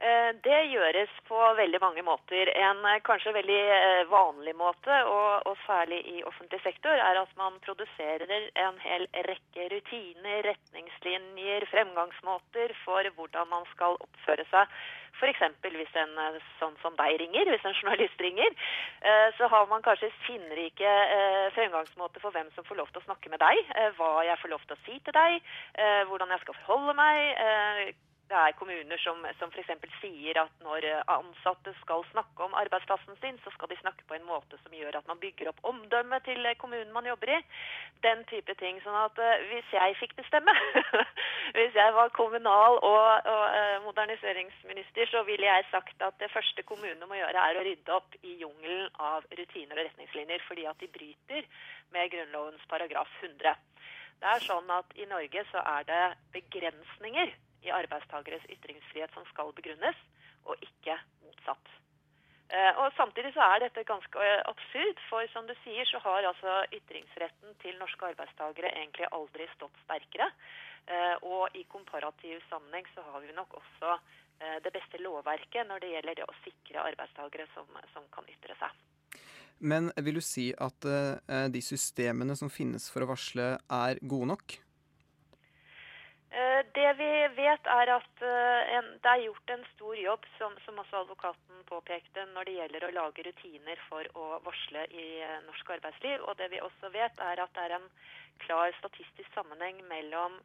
Eh, 0.00 0.30
Det 0.44 0.60
gjøres 0.72 1.10
på 1.28 1.38
veldig 1.58 1.78
mange 1.82 2.02
måter. 2.02 2.48
En 2.56 2.78
eh, 2.88 3.02
kanskje 3.04 3.34
veldig 3.36 3.58
eh, 3.74 4.06
vanlig 4.08 4.54
måte, 4.56 4.94
og, 5.04 5.44
og 5.50 5.58
særlig 5.66 5.98
i 6.08 6.22
offentlig 6.24 6.60
sektor, 6.64 6.96
er 6.96 7.20
at 7.20 7.34
man 7.36 7.58
produserer 7.66 8.24
en 8.64 8.80
hel 8.80 9.04
rekke 9.28 9.68
rutiner, 9.74 10.40
retningslinjer, 10.48 11.68
fremgangsmåter 11.74 12.72
for 12.86 13.12
hvordan 13.18 13.52
man 13.52 13.68
skal 13.74 14.00
oppføre 14.00 14.48
seg. 14.48 14.72
F.eks. 15.20 15.44
hvis 15.68 15.96
en 16.00 16.16
sånn 16.56 16.76
som 16.80 16.96
deg 16.96 17.18
ringer, 17.20 17.50
hvis 17.52 17.66
en 17.68 17.76
journalist 17.76 18.22
ringer, 18.24 18.54
så 19.36 19.50
har 19.52 19.66
man 19.68 19.82
kanskje 19.84 20.08
sinnrike 20.24 20.92
fremgangsmåter 21.58 22.22
for 22.24 22.32
hvem 22.32 22.48
som 22.54 22.64
får 22.64 22.78
lov 22.78 22.88
til 22.94 23.02
å 23.02 23.08
snakke 23.10 23.34
med 23.34 23.42
deg, 23.42 23.74
hva 23.98 24.22
jeg 24.24 24.40
får 24.40 24.54
lov 24.54 24.64
til 24.64 24.78
å 24.78 24.84
si 24.86 25.00
til 25.04 25.18
deg, 25.18 25.42
hvordan 26.08 26.32
jeg 26.32 26.46
skal 26.46 26.62
forholde 26.62 26.96
meg. 27.02 27.98
Det 28.30 28.38
er 28.38 28.54
kommuner 28.54 28.98
som, 29.02 29.24
som 29.40 29.50
f.eks. 29.50 29.70
sier 29.98 30.38
at 30.38 30.52
når 30.62 30.84
eh, 30.86 31.00
ansatte 31.10 31.72
skal 31.80 32.04
snakke 32.12 32.44
om 32.46 32.54
arbeidsplassen 32.60 33.16
sin, 33.18 33.38
så 33.42 33.50
skal 33.56 33.70
de 33.72 33.78
snakke 33.80 34.06
på 34.06 34.14
en 34.14 34.26
måte 34.28 34.58
som 34.62 34.76
gjør 34.76 35.00
at 35.00 35.08
man 35.10 35.18
bygger 35.22 35.50
opp 35.50 35.58
omdømmet 35.66 36.22
til 36.28 36.46
eh, 36.46 36.54
kommunen 36.60 36.92
man 36.94 37.08
jobber 37.10 37.32
i. 37.34 37.40
Den 38.06 38.22
type 38.30 38.54
ting. 38.62 38.78
Sånn 38.84 38.98
at 39.00 39.18
eh, 39.18 39.42
hvis 39.50 39.74
jeg 39.74 39.98
fikk 39.98 40.14
bestemme, 40.20 40.54
hvis 41.58 41.74
jeg 41.80 41.96
var 41.98 42.14
kommunal- 42.14 42.78
og, 42.78 43.30
og 43.34 43.58
moderniseringsminister, 43.88 45.10
så 45.10 45.24
ville 45.26 45.50
jeg 45.50 45.66
sagt 45.72 46.06
at 46.06 46.22
det 46.22 46.30
første 46.30 46.62
kommunene 46.70 47.10
må 47.10 47.18
gjøre, 47.18 47.34
er 47.50 47.58
å 47.58 47.66
rydde 47.66 47.98
opp 47.98 48.14
i 48.22 48.38
jungelen 48.44 48.88
av 49.02 49.26
rutiner 49.26 49.74
og 49.74 49.90
retningslinjer, 49.90 50.46
fordi 50.46 50.70
at 50.70 50.78
de 50.78 50.92
bryter 50.94 51.50
med 51.90 52.14
Grunnlovens 52.14 52.62
paragraf 52.70 53.10
100. 53.24 53.58
Det 54.22 54.34
er 54.36 54.42
sånn 54.44 54.70
at 54.70 54.98
I 55.00 55.10
Norge 55.10 55.48
så 55.50 55.62
er 55.66 55.86
det 55.88 56.02
begrensninger 56.34 57.38
i 57.66 57.72
arbeidstakeres 57.74 58.46
ytringsfrihet 58.56 59.12
som 59.14 59.26
skal 59.32 59.54
begrunnes, 59.56 59.98
og 60.48 60.56
ikke 60.64 60.96
motsatt. 61.24 61.76
Eh, 62.50 62.72
og 62.82 62.90
Samtidig 62.96 63.30
så 63.34 63.44
er 63.46 63.62
dette 63.62 63.86
ganske 63.86 64.30
absurd, 64.50 65.02
for 65.10 65.26
som 65.30 65.46
du 65.46 65.54
sier, 65.62 65.86
så 65.86 66.00
har 66.02 66.26
altså 66.26 66.56
ytringsretten 66.74 67.54
til 67.62 67.78
norske 67.78 68.08
arbeidstakere 68.10 68.72
egentlig 68.74 69.06
aldri 69.14 69.46
stått 69.54 69.76
sterkere. 69.84 70.26
Eh, 70.90 71.14
og 71.22 71.54
i 71.54 71.62
komparativ 71.70 72.40
sammenheng 72.50 72.88
så 72.94 73.04
har 73.06 73.22
vi 73.22 73.36
nok 73.36 73.54
også 73.60 73.92
eh, 73.94 74.56
det 74.64 74.72
beste 74.74 74.98
lovverket 74.98 75.68
når 75.68 75.84
det 75.84 75.92
gjelder 75.92 76.18
det 76.18 76.26
å 76.26 76.38
sikre 76.42 76.88
arbeidstakere 76.90 77.46
som, 77.54 77.70
som 77.94 78.08
kan 78.10 78.26
ytre 78.34 78.58
seg. 78.58 78.82
Men 79.60 79.92
vil 80.00 80.16
du 80.16 80.24
si 80.24 80.48
at 80.56 80.86
de 81.52 81.60
systemene 81.60 82.32
som 82.32 82.48
finnes 82.48 82.86
for 82.88 83.04
å 83.04 83.10
varsle, 83.10 83.48
er 83.60 83.98
gode 84.00 84.30
nok? 84.30 84.54
Eh, 86.30 86.64
Det 86.74 86.92
vi 86.94 87.10
vet 87.34 87.66
er 87.66 87.90
at 87.90 88.22
eh, 88.22 88.76
det 89.02 89.10
er 89.10 89.24
gjort 89.24 89.50
en 89.50 89.64
stor 89.72 89.96
jobb, 89.98 90.26
som, 90.38 90.54
også 90.78 91.00
advokaten 91.02 91.64
påpekte, 91.66 92.26
når 92.34 92.46
det 92.46 92.54
gjelder 92.54 92.86
å 92.86 92.92
lage 92.94 93.24
rutiner 93.26 93.82
for 93.88 94.06
å 94.14 94.38
varsle 94.44 94.84
i 94.94 95.06
eh, 95.26 95.40
norsk 95.48 95.72
arbeidsliv. 95.74 96.22
Og 96.22 96.38
det 96.38 96.52
vi 96.54 96.62
også 96.62 96.92
vet 96.94 97.18
er 97.26 97.42
at 97.42 97.54
det 97.56 97.64
er 97.66 97.74
en 97.80 97.88
klar 98.46 98.70
statistisk 98.78 99.34
sammenheng 99.34 99.82
mellom 99.90 100.38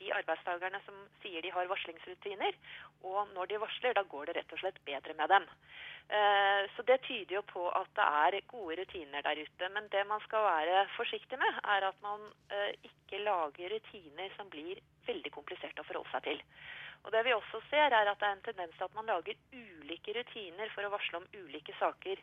de 0.00 0.06
arbeidstakerne 0.16 0.78
som 0.86 1.02
sier 1.20 1.42
de 1.44 1.50
har 1.52 1.68
varslingsrutiner. 1.68 2.56
Og 3.04 3.34
når 3.34 3.50
de 3.50 3.58
varsler, 3.60 3.92
da 3.98 4.06
går 4.08 4.30
det 4.30 4.36
rett 4.38 4.54
og 4.56 4.62
slett 4.62 4.78
bedre 4.86 5.12
med 5.18 5.28
dem. 5.28 5.44
Så 6.72 6.86
det 6.88 6.96
tyder 7.04 7.34
jo 7.34 7.42
på 7.50 7.66
at 7.76 7.92
det 7.98 8.06
er 8.22 8.38
gode 8.48 8.78
rutiner 8.80 9.26
der 9.26 9.42
ute. 9.42 9.68
Men 9.76 9.90
det 9.92 10.06
man 10.08 10.24
skal 10.24 10.46
være 10.46 10.86
forsiktig 10.96 11.36
med, 11.44 11.60
er 11.76 11.90
at 11.90 12.00
man 12.00 12.24
ikke 12.88 13.20
lager 13.26 13.76
rutiner 13.76 14.32
som 14.38 14.48
blir 14.48 14.80
veldig 15.06 15.32
kompliserte 15.34 15.82
å 15.82 15.88
forholde 15.88 16.12
seg 16.14 16.28
til. 16.28 16.44
Og 17.04 17.12
det 17.14 17.24
vi 17.24 17.32
også 17.32 17.62
ser, 17.70 17.92
er 17.96 18.08
at 18.10 18.20
det 18.20 18.28
er 18.28 18.36
en 18.36 18.46
tendens 18.46 18.76
til 18.76 18.86
at 18.86 18.96
man 18.96 19.08
lager 19.08 19.38
ulike 19.52 20.14
rutiner 20.16 20.72
for 20.74 20.84
å 20.84 20.92
varsle 20.92 21.22
om 21.22 21.28
ulike 21.32 21.76
saker. 21.78 22.20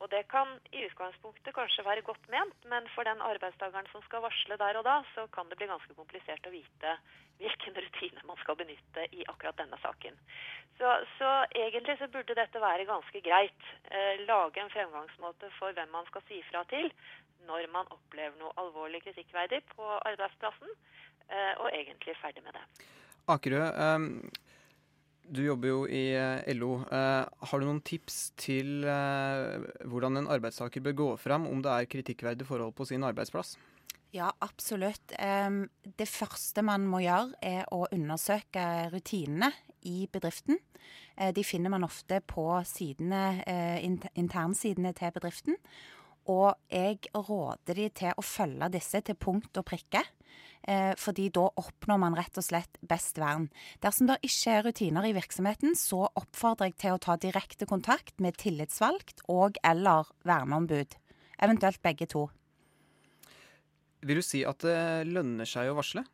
Og 0.00 0.08
det 0.08 0.22
kan 0.32 0.54
i 0.72 0.86
utgangspunktet 0.86 1.54
kanskje 1.56 1.84
være 1.84 2.04
godt 2.04 2.28
ment, 2.32 2.56
men 2.72 2.86
for 2.94 3.04
den 3.04 3.20
arbeidstakeren 3.20 3.88
som 3.92 4.04
skal 4.06 4.22
varsle 4.24 4.56
der 4.60 4.78
og 4.80 4.86
da, 4.86 5.00
så 5.14 5.26
kan 5.34 5.48
det 5.48 5.58
bli 5.60 5.68
ganske 5.68 5.96
komplisert 5.96 6.46
å 6.48 6.52
vite 6.54 6.94
hvilken 7.40 7.76
rutine 7.76 8.24
man 8.28 8.40
skal 8.40 8.56
benytte 8.56 9.04
i 9.16 9.26
akkurat 9.28 9.58
denne 9.60 9.76
saken. 9.80 10.16
Så, 10.80 10.92
så 11.18 11.30
egentlig 11.52 11.98
så 12.00 12.08
burde 12.12 12.36
dette 12.36 12.60
være 12.60 12.88
ganske 12.88 13.20
greit. 13.24 13.68
Eh, 13.92 14.24
lage 14.24 14.62
en 14.62 14.72
fremgangsmåte 14.72 15.52
for 15.58 15.76
hvem 15.76 15.92
man 15.92 16.08
skal 16.08 16.24
si 16.28 16.40
fra 16.48 16.64
til 16.72 16.88
når 17.48 17.68
man 17.72 17.88
opplever 17.92 18.36
noe 18.40 18.52
alvorlig 18.60 19.00
kritikkverdig 19.04 19.62
på 19.72 19.86
arbeidsplassen, 20.08 20.72
og 21.60 21.68
egentlig 21.72 22.16
ferdig 22.20 22.42
med 22.44 22.56
det. 22.56 22.64
Akerø, 23.30 23.64
eh, 23.70 24.30
du 25.30 25.44
jobber 25.44 25.68
jo 25.70 25.80
i 25.86 26.04
eh, 26.18 26.54
LO. 26.58 26.80
Eh, 26.90 27.24
har 27.46 27.60
du 27.60 27.66
noen 27.68 27.82
tips 27.86 28.32
til 28.40 28.82
eh, 28.82 29.60
hvordan 29.86 30.18
en 30.18 30.30
arbeidstaker 30.34 30.82
bør 30.82 30.96
gå 30.98 31.10
fram 31.22 31.46
om 31.46 31.62
det 31.62 31.70
er 31.70 31.90
kritikkverdige 31.92 32.48
forhold 32.48 32.74
på 32.74 32.88
sin 32.90 33.06
arbeidsplass? 33.06 33.54
Ja, 34.10 34.32
absolutt. 34.42 35.12
Det 35.14 36.08
første 36.10 36.64
man 36.66 36.82
må 36.90 36.98
gjøre, 37.04 37.30
er 37.46 37.68
å 37.70 37.84
undersøke 37.94 38.64
rutinene 38.90 39.52
i 39.86 40.08
bedriften. 40.10 40.58
Eh, 41.14 41.30
De 41.30 41.44
finner 41.46 41.70
man 41.70 41.86
ofte 41.86 42.18
på 42.26 42.48
sidene, 42.66 43.44
eh, 43.46 43.78
internsidene 44.18 44.90
til 44.98 45.14
bedriften. 45.14 45.60
Og 46.26 46.58
jeg 46.74 47.06
råder 47.14 47.78
de 47.78 47.86
til 48.02 48.18
å 48.18 48.26
følge 48.26 48.72
disse 48.74 48.98
til 49.06 49.14
punkt 49.14 49.56
og 49.62 49.64
prikke. 49.70 50.02
Eh, 50.62 50.92
Fordi 50.98 51.28
da 51.34 51.48
oppnår 51.48 52.00
man 52.02 52.16
rett 52.18 52.36
og 52.40 52.46
slett 52.46 52.80
best 52.80 53.18
vern. 53.18 53.48
Dersom 53.82 54.10
det 54.10 54.20
ikke 54.26 54.56
er 54.56 54.66
rutiner 54.66 55.08
i 55.08 55.14
virksomheten, 55.16 55.76
så 55.78 56.06
oppfordrer 56.08 56.70
jeg 56.70 56.78
til 56.84 56.96
å 56.96 57.02
ta 57.02 57.16
direkte 57.20 57.66
kontakt 57.66 58.18
med 58.20 58.38
tillitsvalgt 58.40 59.24
og 59.28 59.60
eller 59.64 60.10
verneombud. 60.28 60.96
Eventuelt 61.40 61.82
begge 61.82 62.06
to. 62.10 62.28
Vil 64.00 64.20
du 64.20 64.24
si 64.24 64.44
at 64.48 64.62
det 64.64 65.10
lønner 65.10 65.48
seg 65.48 65.68
å 65.70 65.76
varsle? 65.76 66.06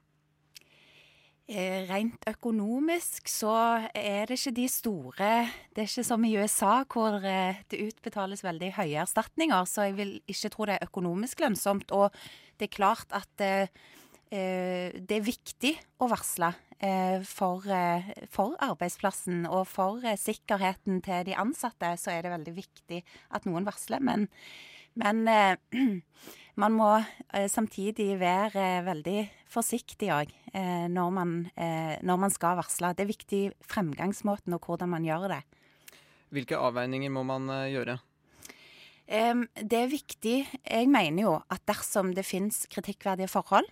Eh, 1.46 1.84
Rent 1.86 2.24
økonomisk 2.26 3.28
så 3.30 3.52
er 3.94 4.26
det 4.26 4.34
ikke 4.34 4.52
de 4.56 4.64
store 4.66 5.28
Det 5.70 5.84
er 5.84 5.86
ikke 5.86 6.02
som 6.08 6.24
i 6.26 6.32
USA 6.34 6.80
hvor 6.90 7.22
eh, 7.22 7.60
det 7.70 7.84
utbetales 7.84 8.42
veldig 8.42 8.72
høye 8.74 8.98
erstatninger, 9.04 9.62
så 9.70 9.86
jeg 9.86 9.94
vil 10.00 10.10
ikke 10.26 10.50
tro 10.50 10.66
det 10.66 10.80
er 10.80 10.88
økonomisk 10.88 11.44
lønnsomt. 11.44 11.94
Og 11.94 12.10
det 12.58 12.66
er 12.66 12.74
klart 12.74 13.14
at 13.14 13.46
det 14.30 15.16
er 15.16 15.22
viktig 15.22 15.72
å 16.02 16.08
varsle 16.10 16.52
eh, 16.78 17.22
for, 17.24 17.66
eh, 17.66 18.06
for 18.30 18.56
arbeidsplassen 18.62 19.46
og 19.48 19.66
for 19.68 20.04
eh, 20.04 20.18
sikkerheten 20.18 21.02
til 21.04 21.26
de 21.28 21.36
ansatte. 21.38 21.92
Så 22.00 22.12
er 22.12 22.24
det 22.24 22.34
veldig 22.34 22.56
viktig 22.56 23.02
at 23.36 23.46
noen 23.48 23.66
varsler. 23.66 24.02
Men, 24.04 24.28
men 24.98 25.26
eh, 25.28 25.56
man 26.62 26.76
må 26.76 26.90
eh, 26.98 27.48
samtidig 27.52 28.16
være 28.20 28.64
eh, 28.80 28.84
veldig 28.86 29.18
forsiktig 29.52 30.10
òg 30.14 30.32
eh, 30.52 30.86
når, 30.92 31.14
man, 31.14 31.36
eh, 31.56 31.96
når 32.02 32.24
man 32.26 32.34
skal 32.34 32.58
varsle. 32.60 32.94
Det 32.96 33.06
er 33.06 33.14
viktig 33.14 33.44
fremgangsmåten 33.66 34.56
og 34.56 34.68
hvordan 34.68 34.92
man 34.96 35.06
gjør 35.06 35.30
det. 35.36 35.42
Hvilke 36.34 36.58
avveininger 36.58 37.12
må 37.14 37.22
man 37.26 37.48
eh, 37.52 37.70
gjøre? 37.76 38.00
Det 39.06 39.76
er 39.78 39.86
viktig. 39.86 40.38
Jeg 40.66 40.88
mener 40.90 41.22
jo 41.22 41.34
at 41.54 41.60
dersom 41.70 42.08
det 42.10 42.24
finnes 42.26 42.64
kritikkverdige 42.66 43.30
forhold, 43.30 43.68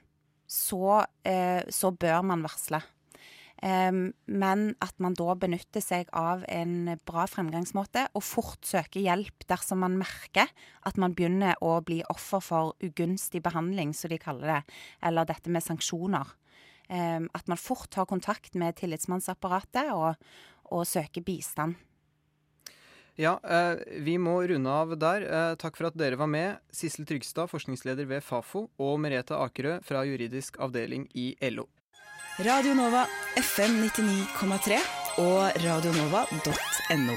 så, 0.55 1.05
eh, 1.27 1.62
så 1.69 1.90
bør 1.90 2.23
man 2.31 2.45
varsle. 2.47 2.83
Men 3.64 4.62
at 4.85 4.99
man 5.01 5.14
da 5.17 5.33
benytter 5.40 5.81
seg 5.81 6.11
av 6.12 6.43
en 6.53 6.99
bra 7.09 7.23
fremgangsmåte 7.31 8.03
og 8.12 8.25
fort 8.27 8.67
søker 8.69 9.01
hjelp 9.01 9.47
dersom 9.49 9.81
man 9.81 9.95
merker 9.97 10.51
at 10.85 10.99
man 11.01 11.14
begynner 11.17 11.57
å 11.64 11.79
bli 11.81 12.03
offer 12.12 12.43
for 12.45 12.75
ugunstig 12.85 13.40
behandling, 13.47 13.95
som 13.97 14.12
de 14.12 14.19
kaller 14.21 14.51
det, 14.51 14.75
eller 15.09 15.31
dette 15.31 15.49
med 15.55 15.64
sanksjoner. 15.64 16.35
At 16.93 17.49
man 17.49 17.62
fort 17.62 17.88
tar 17.95 18.11
kontakt 18.11 18.59
med 18.59 18.77
tillitsmannsapparatet 18.83 19.95
og, 19.97 20.21
og 20.69 20.85
søker 20.85 21.25
bistand. 21.25 21.79
Ja, 23.16 23.40
eh, 23.44 23.79
vi 24.00 24.18
må 24.18 24.42
runde 24.48 24.70
av 24.70 24.96
der. 24.98 25.22
Eh, 25.22 25.55
takk 25.55 25.77
for 25.79 25.87
at 25.87 25.98
dere 25.98 26.18
var 26.18 26.27
med. 26.27 26.59
Sissel 26.74 27.07
Trygstad, 27.07 27.46
forskningsleder 27.46 28.09
ved 28.11 28.24
Fafo, 28.27 28.66
og 28.79 28.98
Merete 29.00 29.38
Akerø 29.38 29.79
fra 29.87 30.03
juridisk 30.03 30.59
avdeling 30.59 31.07
i 31.14 31.37
LO. 31.50 31.68
Radio 32.42 32.74
Nova 32.74 33.05
FM 33.38 33.79
99,3 33.87 34.81
og 35.22 35.62
radionova.no. 35.62 37.14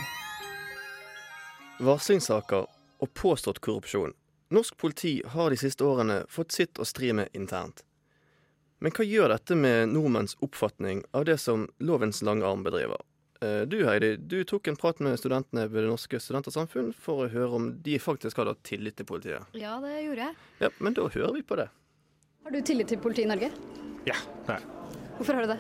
Varslingssaker 1.82 2.68
og 3.02 3.14
påstått 3.18 3.60
korrupsjon. 3.66 4.14
Norsk 4.54 4.78
politi 4.78 5.24
har 5.26 5.50
de 5.50 5.58
siste 5.58 5.84
årene 5.84 6.22
fått 6.30 6.54
sitt 6.54 6.78
å 6.78 6.86
stri 6.86 7.10
med 7.18 7.34
internt. 7.34 7.82
Men 8.78 8.94
hva 8.94 9.06
gjør 9.06 9.34
dette 9.34 9.58
med 9.58 9.90
nordmenns 9.90 10.38
oppfatning 10.46 11.02
av 11.18 11.26
det 11.26 11.40
som 11.42 11.66
lovens 11.82 12.22
lange 12.22 12.46
arm 12.46 12.62
bedriver? 12.64 13.02
Eh, 13.42 13.62
Du 13.70 13.78
Heidi, 13.86 14.16
du 14.18 14.44
tok 14.44 14.68
en 14.72 14.76
prat 14.80 15.00
med 15.04 15.18
studentene 15.20 15.68
ved 15.70 15.84
Det 15.86 15.90
Norske 15.92 16.20
Studentersamfunn 16.22 16.94
for 16.98 17.26
å 17.26 17.30
høre 17.30 17.50
om 17.60 17.68
de 17.86 17.98
faktisk 18.02 18.40
hadde 18.42 18.56
tillit 18.66 18.98
til 18.98 19.06
politiet. 19.10 19.46
Ja, 19.58 19.76
det 19.84 19.94
gjorde 20.06 20.26
jeg. 20.30 20.38
Ja, 20.64 20.70
Men 20.80 20.94
da 20.98 21.06
hører 21.08 21.34
vi 21.36 21.44
på 21.46 21.58
det. 21.60 21.68
Har 22.44 22.52
du 22.56 22.62
tillit 22.62 22.88
til 22.90 22.98
politiet 23.04 23.28
i 23.28 23.32
Norge? 23.34 23.52
Ja, 24.08 24.16
nei. 24.48 24.58
Hvorfor 25.18 25.36
har 25.38 25.46
du 25.46 25.54
det? 25.54 25.60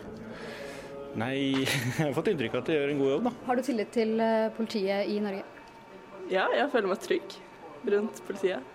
Nei, 1.17 1.35
jeg 1.65 1.99
har 1.99 2.13
fått 2.17 2.31
inntrykk 2.31 2.55
av 2.57 2.63
at 2.63 2.71
de 2.71 2.77
gjør 2.77 2.93
en 2.93 2.99
god 3.03 3.11
jobb, 3.15 3.27
da. 3.29 3.33
Har 3.47 3.59
du 3.59 3.63
tillit 3.65 3.91
til 3.93 4.19
eh, 4.23 4.47
politiet 4.57 5.11
i 5.13 5.19
Norge? 5.21 5.43
Ja, 6.31 6.47
jeg 6.55 6.69
føler 6.73 6.91
meg 6.91 7.01
trygg 7.05 7.37
rundt 7.87 8.19
politiet, 8.27 8.65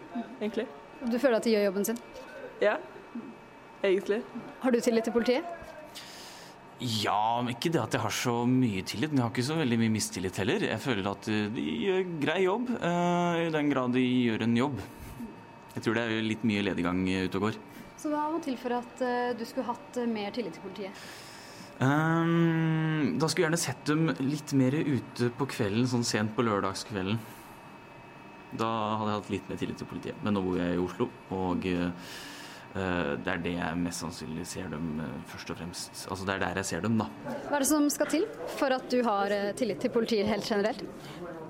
egentlig. 0.41 0.67
Du 1.11 1.19
føler 1.19 1.37
at 1.41 1.45
de 1.47 1.53
gjør 1.57 1.67
jobben 1.69 1.85
sin? 1.88 1.99
Ja, 2.62 2.77
egentlig. 3.83 4.23
Har 4.62 4.71
du 4.75 4.79
tillit 4.81 5.05
til 5.09 5.15
politiet? 5.15 5.45
Ja, 6.83 7.38
men 7.45 7.55
ikke 7.55 7.71
det 7.71 7.79
at 7.79 7.95
jeg 7.95 8.03
har 8.03 8.14
så 8.14 8.33
mye 8.49 8.83
tillit, 8.87 9.12
men 9.12 9.21
jeg 9.21 9.27
har 9.27 9.33
ikke 9.33 9.47
så 9.47 9.57
veldig 9.59 9.77
mye 9.79 9.92
mistillit 9.95 10.38
heller. 10.40 10.64
Jeg 10.66 10.83
føler 10.83 11.09
at 11.12 11.29
eh, 11.31 11.45
de 11.55 11.66
gjør 11.87 12.09
grei 12.25 12.38
jobb, 12.42 12.73
eh, 12.75 13.42
i 13.45 13.53
den 13.55 13.68
grad 13.71 13.95
de 13.95 14.03
gjør 14.03 14.42
en 14.49 14.57
jobb. 14.59 14.81
Jeg 15.77 15.85
tror 15.85 15.99
det 15.99 16.07
er 16.07 16.25
litt 16.27 16.47
mye 16.49 16.64
lediggang 16.66 17.05
eh, 17.12 17.29
ute 17.29 17.38
og 17.38 17.47
går. 17.47 17.61
Så 18.03 18.11
hva 18.11 18.25
må 18.33 18.40
til 18.42 18.57
for 18.59 18.75
at 18.75 19.03
du 19.38 19.45
skulle 19.47 19.68
hatt 19.68 20.01
mer 20.11 20.33
tillit 20.35 20.57
til 20.57 20.64
politiet? 20.64 21.05
Um, 21.79 23.14
da 23.18 23.29
skulle 23.31 23.45
jeg 23.45 23.53
gjerne 23.53 23.61
sett 23.62 23.85
dem 23.87 24.11
litt 24.27 24.51
mer 24.59 24.75
ute 24.75 25.31
på 25.38 25.47
kvelden, 25.55 25.87
sånn 25.90 26.07
sent 26.07 26.35
på 26.35 26.42
lørdagskvelden. 26.42 27.21
Da 28.59 28.73
hadde 28.99 29.12
jeg 29.12 29.21
hatt 29.21 29.33
litt 29.37 29.53
mer 29.53 29.62
tillit 29.62 29.79
til 29.79 29.90
politiet. 29.92 30.18
Men 30.27 30.35
nå 30.35 30.42
bor 30.42 30.59
jeg 30.59 30.75
i 30.75 30.83
Oslo, 30.83 31.09
og 31.31 31.71
det 32.73 33.33
er 33.35 33.41
det 33.45 33.53
jeg 33.59 33.81
mest 33.83 34.01
sannsynlig 34.01 34.47
ser 34.49 34.71
dem 34.73 35.01
eh, 35.05 35.17
først 35.29 35.51
og 35.53 35.59
fremst. 35.59 36.05
Altså 36.09 36.29
det 36.29 36.35
er 36.35 36.45
der 36.47 36.61
jeg 36.63 36.69
ser 36.71 36.85
dem, 36.87 36.95
da. 37.03 37.09
Hva 37.49 37.59
er 37.59 37.65
det 37.65 37.69
som 37.69 37.89
skal 37.93 38.09
til 38.15 38.25
for 38.57 38.73
at 38.73 38.87
du 38.93 39.03
har 39.05 39.35
eh, 39.35 39.51
tillit 39.59 39.83
til 39.85 39.93
politiet 39.93 40.31
helt 40.31 40.49
generelt? 40.49 40.85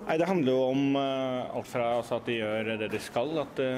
Nei, 0.08 0.16
Det 0.18 0.26
handler 0.26 0.52
jo 0.52 0.64
om 0.72 0.96
eh, 0.98 1.54
alt 1.58 1.70
fra 1.70 1.92
altså, 2.00 2.18
at 2.18 2.26
de 2.26 2.40
gjør 2.40 2.72
det 2.82 2.90
de 2.90 3.02
skal, 3.02 3.30
at 3.44 3.54
de 3.60 3.70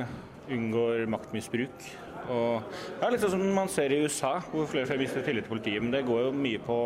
unngår 0.55 1.05
maktmisbruk. 1.13 1.91
Og 2.33 2.65
ja, 3.03 3.11
Litt 3.13 3.21
sånn 3.21 3.37
som 3.37 3.45
man 3.57 3.69
ser 3.73 3.93
i 3.93 4.01
USA, 4.05 4.39
hvor 4.49 4.65
flere 4.71 4.87
og 4.87 4.93
flere 4.93 5.05
mister 5.05 5.27
tillit 5.27 5.45
til 5.45 5.53
politiet. 5.53 5.85
Men 5.85 5.93
det 5.93 6.07
går 6.09 6.27
jo 6.27 6.33
mye 6.37 6.63
på 6.65 6.79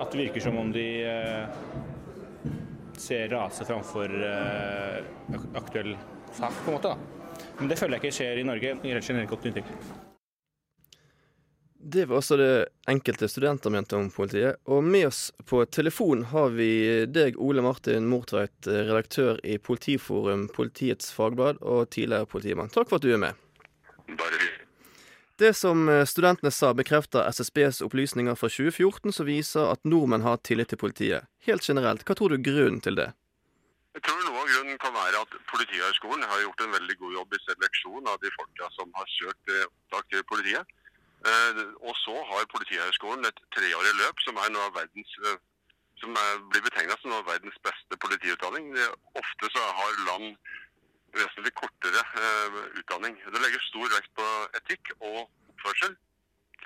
at 0.00 0.10
det 0.10 0.24
virker 0.24 0.42
som 0.42 0.58
om 0.58 0.74
de 0.74 0.88
eh, 1.06 1.62
ser 2.98 3.30
rase 3.32 3.64
framfor 3.68 4.10
eh, 4.10 5.00
aktuell 5.60 5.94
sak, 6.34 6.52
på 6.64 6.70
en 6.72 6.78
måte. 6.78 6.94
da. 6.94 7.19
Men 7.60 7.68
det 7.68 7.76
føler 7.76 7.98
jeg 7.98 8.08
ikke 8.08 8.16
skjer 8.16 8.40
i 8.40 8.46
Norge. 8.48 8.76
Det 8.80 8.88
gir 8.88 8.96
helt 8.96 9.10
generelt 9.10 9.30
godt 9.34 9.50
inntrykk. 9.50 9.74
Det 11.82 12.04
var 12.08 12.20
også 12.20 12.36
det 12.36 12.52
enkelte 12.88 13.28
studenter 13.28 13.72
mente 13.72 13.96
om 13.96 14.10
politiet. 14.12 14.56
Og 14.68 14.84
med 14.84 15.06
oss 15.08 15.20
på 15.48 15.62
telefon 15.72 16.26
har 16.32 16.52
vi 16.56 16.70
deg, 17.08 17.36
Ole 17.40 17.64
Martin 17.64 18.08
Mortveit, 18.08 18.68
redaktør 18.68 19.40
i 19.44 19.56
Politiforum, 19.56 20.48
Politiets 20.52 21.12
Fagblad 21.12 21.60
og 21.60 21.88
tidligere 21.92 22.28
politimann. 22.28 22.72
Takk 22.72 22.88
for 22.88 23.00
at 23.00 23.04
du 23.04 23.12
er 23.12 23.20
med. 23.20 23.46
Det 25.40 25.54
som 25.56 25.88
eh, 25.88 26.04
studentene 26.04 26.52
sa, 26.52 26.74
bekrefter 26.76 27.24
SSBs 27.32 27.80
opplysninger 27.86 28.36
fra 28.36 28.48
2014 28.52 29.16
som 29.16 29.28
viser 29.28 29.72
at 29.72 29.80
nordmenn 29.88 30.24
har 30.26 30.42
tillit 30.44 30.68
til 30.68 30.80
politiet. 30.80 31.28
Helt 31.48 31.64
generelt, 31.64 32.04
hva 32.04 32.16
tror 32.16 32.28
du 32.28 32.36
er 32.36 32.44
grunnen 32.44 32.82
til 32.84 33.00
det? 33.00 33.06
Jeg 33.94 34.02
tror 34.06 34.20
noe 34.22 34.38
av 34.38 34.50
grunnen 34.52 34.78
kan 34.78 34.92
være 34.94 35.20
at 35.24 35.32
Politihøgskolen 35.50 36.22
har 36.30 36.42
gjort 36.44 36.60
en 36.62 36.74
veldig 36.76 36.96
god 37.02 37.14
jobb 37.16 37.32
i 37.34 37.40
seleksjon 37.42 38.10
av 38.12 38.20
de 38.22 38.30
folka 38.36 38.68
som 38.76 38.92
har 38.94 39.08
søkt 39.16 39.50
eh, 39.50 39.64
opptak 39.66 40.10
til 40.12 40.26
politiet. 40.30 40.74
Eh, 41.26 41.62
Og 41.88 41.94
så 42.04 42.14
har 42.30 42.46
Politihøgskolen 42.54 43.26
et 43.26 43.40
treårig 43.56 43.94
løp 43.98 44.22
som 44.26 44.38
er 44.38 44.52
noe 44.54 44.68
av 44.68 44.76
verdens 44.78 45.16
eh, 45.26 45.40
som 46.00 46.14
er, 46.16 46.38
blir 46.52 46.62
betegna 46.64 46.96
som 47.00 47.10
noe 47.10 47.20
av 47.24 47.32
verdens 47.32 47.58
beste 47.66 47.98
politiutdanning. 48.04 48.70
Ofte 49.20 49.50
så 49.56 49.64
har 49.80 49.98
land 50.06 50.28
vesentlig 51.18 51.52
kortere 51.58 52.04
eh, 52.22 52.60
utdanning. 52.80 53.18
Det 53.26 53.42
legger 53.42 53.66
stor 53.66 53.90
vekt 53.96 54.12
på 54.20 54.28
etikk 54.60 54.92
og 55.00 55.24
oppførsel. 55.24 55.96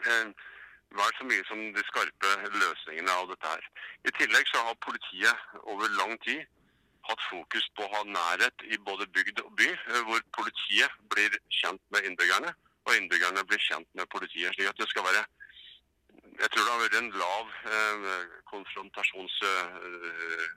Eh, 0.04 0.28
vel 0.94 1.16
så 1.16 1.26
mye 1.26 1.46
som 1.48 1.64
de 1.74 1.86
skarpe 1.88 2.34
løsningene 2.52 3.16
av 3.16 3.32
dette 3.32 3.54
her. 3.56 3.64
I 4.04 4.12
tillegg 4.20 4.52
så 4.52 4.60
har 4.68 4.82
politiet 4.84 5.48
over 5.64 5.88
lang 5.96 6.20
tid 6.28 6.44
hatt 7.08 7.22
fokus 7.30 7.66
på 7.76 7.84
å 7.84 7.92
ha 7.94 8.02
nærhet 8.08 8.66
i 8.70 8.78
både 8.88 9.06
bygd 9.16 9.40
og 9.44 9.52
by, 9.58 9.70
eh, 9.70 10.02
hvor 10.08 10.20
politiet 10.38 10.98
blir 11.12 11.38
kjent 11.60 11.82
med 11.94 12.08
innbyggerne, 12.08 12.54
og 12.84 12.96
innbyggerne 12.96 13.44
blir 13.48 13.62
kjent 13.68 13.88
med 13.94 14.08
politiet. 14.14 14.54
slik 14.54 14.68
at 14.68 14.78
det 14.78 14.88
skal 14.88 15.04
være 15.04 15.24
Jeg 16.34 16.50
tror 16.50 16.64
det 16.64 16.72
har 16.72 16.80
vært 16.82 16.98
en 16.98 17.10
lav 17.22 17.46
eh, 17.74 18.26
konfrontasjons... 18.50 19.34
Eh, 19.42 20.48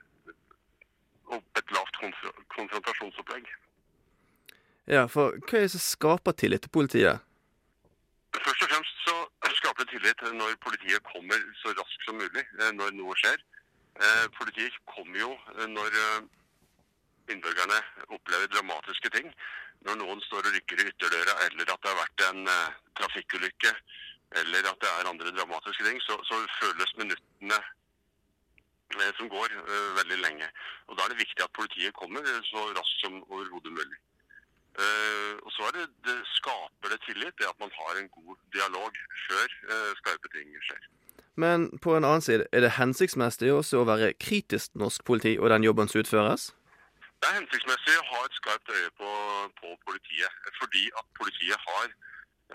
et 1.58 1.72
lavt 1.76 1.96
konf 2.00 2.20
konfrontasjonsopplegg. 2.56 3.48
Ja, 4.88 5.02
for 5.12 5.36
hva 5.44 5.58
er 5.58 5.66
det 5.66 5.74
som 5.74 5.82
skaper 5.84 6.32
tillit 6.32 6.64
til 6.64 6.72
politiet? 6.72 7.20
Først 8.32 8.64
og 8.64 8.70
fremst 8.72 9.02
så 9.04 9.16
skaper 9.58 9.84
det 9.84 9.92
tillit 9.92 10.24
når 10.40 10.56
politiet 10.64 11.04
kommer 11.12 11.40
så 11.60 11.74
raskt 11.76 12.06
som 12.06 12.16
mulig 12.16 12.44
eh, 12.44 12.72
når 12.72 12.96
noe 12.96 13.16
skjer. 13.20 13.38
Eh, 13.98 14.26
Politiet 14.38 14.74
kommer 14.86 15.18
jo 15.18 15.30
eh, 15.58 15.66
når 15.68 15.96
innbyggerne 17.32 17.78
opplever 18.08 18.50
dramatiske 18.52 19.10
ting. 19.14 19.30
Når 19.86 19.98
noen 20.00 20.20
står 20.26 20.48
og 20.48 20.54
rykker 20.54 20.82
i 20.82 20.88
ytterdøra, 20.90 21.34
eller 21.46 21.72
at 21.72 21.82
det 21.82 21.90
har 21.90 22.00
vært 22.00 22.24
en 22.28 22.40
uh, 22.50 22.76
trafikkulykke, 22.98 23.72
eller 24.42 24.70
at 24.70 24.80
det 24.82 24.90
er 24.90 25.10
andre 25.10 25.34
dramatiske 25.36 25.86
ting, 25.86 26.00
så, 26.04 26.18
så 26.28 26.40
føles 26.58 26.96
minuttene 26.98 27.60
uh, 27.60 29.12
som 29.20 29.30
går, 29.30 29.54
uh, 29.54 29.88
veldig 30.00 30.18
lenge. 30.24 30.50
Og 30.88 30.98
Da 30.98 31.06
er 31.06 31.14
det 31.14 31.22
viktig 31.22 31.46
at 31.46 31.56
politiet 31.60 31.96
kommer 31.96 32.26
så 32.50 32.66
raskt 32.74 33.04
som 33.04 33.22
overhodet 33.28 33.72
mulig. 33.72 33.98
Og 35.42 35.50
så 35.50 35.66
det, 35.74 35.88
det 36.06 36.14
skaper 36.38 36.92
det 36.92 37.00
tillit, 37.02 37.34
det 37.40 37.48
at 37.48 37.58
man 37.58 37.72
har 37.74 37.98
en 37.98 38.06
god 38.14 38.36
dialog 38.54 39.00
før 39.26 39.56
skarpe 39.98 40.30
ting 40.30 40.52
skjer. 40.62 40.84
Men 41.38 41.68
på 41.82 41.96
en 41.96 42.06
annen 42.06 42.22
side, 42.22 42.46
er 42.52 42.62
det 42.62 42.76
hensiktsmessig 42.76 43.50
også 43.54 43.82
å 43.82 43.88
være 43.88 44.12
kritisk 44.18 44.74
norsk 44.78 45.02
politi 45.06 45.36
og 45.38 45.50
den 45.50 45.66
jobben 45.66 45.90
som 45.90 46.02
utføres? 46.02 46.48
Det 47.18 47.28
er 47.28 47.38
hensiktsmessig 47.40 47.94
å 47.98 48.08
ha 48.12 48.18
et 48.26 48.36
skarpt 48.38 48.68
øye 48.70 48.90
på, 49.00 49.08
på 49.60 49.72
politiet, 49.86 50.34
fordi 50.60 50.84
at 51.00 51.06
politiet 51.18 51.64
har 51.70 51.88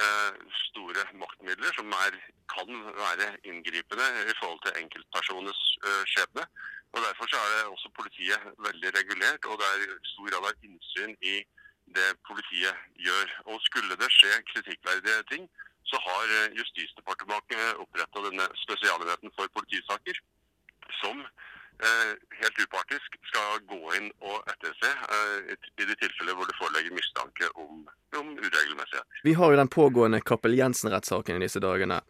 eh, 0.05 0.37
store 0.67 1.03
maktmidler 1.23 1.75
som 1.77 1.91
er, 1.97 2.15
kan 2.53 2.69
være 2.99 3.27
inngripende 3.49 4.07
i 4.23 4.37
forhold 4.39 4.61
til 4.63 4.79
enkeltpersoners 4.83 5.63
eh, 5.89 6.03
skjebne. 6.13 6.47
Og 6.93 7.01
Derfor 7.07 7.27
så 7.27 7.41
er 7.41 7.49
det 7.51 7.73
også 7.73 7.91
politiet 7.99 8.47
veldig 8.67 8.89
regulert, 8.99 9.45
og 9.51 9.59
det 9.59 9.67
er 9.73 9.99
stor 10.13 10.31
grad 10.31 10.49
av 10.51 10.65
innsyn 10.69 11.15
i 11.33 11.35
det 11.97 12.09
politiet 12.27 12.75
gjør. 13.07 13.37
Og 13.51 13.61
Skulle 13.67 13.99
det 14.01 14.11
skje 14.15 14.33
kritikkverdige 14.51 15.29
ting, 15.31 15.49
så 15.91 15.99
har 16.07 16.37
eh, 16.39 16.53
Justisdepartementet 16.59 17.81
oppretta 17.83 18.23
denne 18.29 18.47
spesialenheten 18.63 19.35
for 19.35 19.51
politisaker, 19.57 20.23
som 21.01 21.25
helt 22.41 22.59
upartisk 22.63 23.15
skal 23.29 23.59
gå 23.67 23.79
inn 23.97 24.09
og 24.21 24.43
etterse 24.47 24.89
eh, 25.15 25.53
i- 25.53 25.85
de 25.85 25.95
tilfeller 25.95 26.33
hvor 26.37 26.45
det 26.47 26.55
foreligger 26.59 26.93
mistanke 26.95 27.49
om, 27.55 27.87
om 28.19 28.33
uregelmessighet. 28.37 29.05
Vi 29.23 29.33
har 29.33 29.51
jo 29.51 29.57
den 29.57 29.67
pågående 29.67 30.21
Cappell 30.21 30.55
Jensen-rettssaken 30.57 31.35
i 31.35 31.45
disse 31.45 31.59
dagene. 31.59 32.01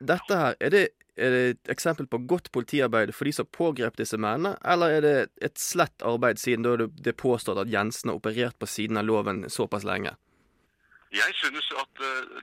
Dette 0.00 0.36
her, 0.36 0.54
er 0.60 0.70
det, 0.70 0.82
er 1.16 1.30
det 1.30 1.42
et 1.50 1.72
eksempel 1.74 2.06
på 2.06 2.20
godt 2.26 2.52
politiarbeid 2.52 3.14
for 3.14 3.24
de 3.24 3.32
som 3.32 3.46
pågrep 3.46 3.96
disse 3.98 4.18
mennene, 4.20 4.56
eller 4.64 4.98
er 4.98 5.00
det 5.02 5.16
et 5.42 5.58
slett 5.58 6.02
arbeid 6.06 6.38
siden 6.38 6.62
da 6.62 6.76
det 6.76 6.90
det 7.02 7.14
er 7.14 7.18
påstått 7.22 7.58
at 7.58 7.72
Jensen 7.72 8.10
har 8.12 8.20
operert 8.20 8.58
på 8.58 8.66
siden 8.70 8.96
av 9.00 9.04
loven 9.08 9.44
såpass 9.50 9.84
lenge? 9.88 10.14
Jeg 11.10 11.34
synes 11.40 11.70
at 11.80 12.02
eh, 12.04 12.40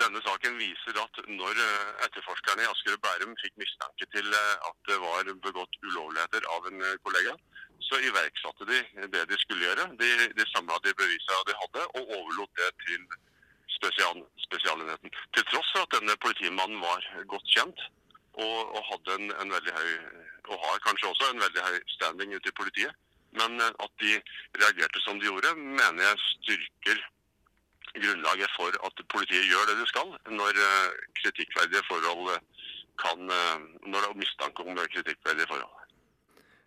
denne 0.00 0.20
saken 0.24 0.58
viser 0.60 0.98
at 1.02 1.20
når 1.28 1.58
eh, 1.64 1.88
etterforskerne 2.06 2.64
i 2.64 2.68
Asker 2.70 2.96
og 2.96 3.02
Bærum 3.04 3.34
fikk 3.42 3.56
mistanke 3.60 4.08
til 4.14 4.26
eh, 4.36 4.68
at 4.68 4.78
det 4.88 4.98
var 5.02 5.30
begått 5.46 5.78
ulovligheter 5.84 6.46
av 6.54 6.68
en 6.70 6.84
eh, 6.86 6.98
kollega, 7.04 7.34
så 7.84 8.00
iverksatte 8.08 8.68
de 8.70 8.80
det 9.14 9.26
de 9.30 9.38
skulle 9.42 9.66
gjøre. 9.66 9.88
De, 10.00 10.10
de 10.38 10.46
samla 10.52 10.78
de 10.84 10.94
bevisene 10.96 11.44
de 11.48 11.58
hadde, 11.62 11.86
og 11.98 12.14
overlot 12.18 12.52
det 12.60 12.70
til 12.86 13.06
spesial, 13.76 14.24
Spesialenheten. 14.46 15.12
Til 15.36 15.46
tross 15.52 15.70
for 15.74 15.86
at 15.86 15.94
denne 15.96 16.16
politimannen 16.24 16.82
var 16.82 17.06
godt 17.32 17.46
kjent 17.54 17.86
og, 18.40 18.58
og 18.76 18.82
hadde 18.90 19.16
en, 19.20 19.30
en 19.42 19.54
veldig 19.56 19.76
høy 19.76 19.92
og 20.50 20.58
har 20.64 20.82
kanskje 20.82 21.08
også 21.12 21.30
en 21.30 21.42
veldig 21.44 21.62
høy 21.62 21.78
standing 21.94 22.34
ute 22.34 22.50
i 22.50 22.58
politiet. 22.58 22.96
Men 23.38 23.60
at 23.62 23.92
de 24.02 24.16
reagerte 24.58 25.02
som 25.04 25.20
de 25.20 25.28
gjorde, 25.28 25.52
mener 25.54 26.02
jeg 26.02 26.22
styrker 26.26 27.02
grunnlaget 27.96 28.52
for 28.56 28.74
at 28.86 29.04
politiet 29.12 29.48
gjør 29.50 29.68
det 29.70 29.76
de 29.80 29.86
skal 29.90 30.14
når 30.30 30.62
eh, 30.66 30.96
kritikkverdige 31.20 31.82
forhold 31.88 32.32
eh, 32.34 32.42
kan 33.00 33.20
eh, 33.32 33.60
Når 33.86 33.98
det 34.02 34.08
er 34.08 34.18
mistanke 34.20 34.62
om 34.62 34.76
kritikkverdige 34.76 35.48
forhold. 35.48 35.76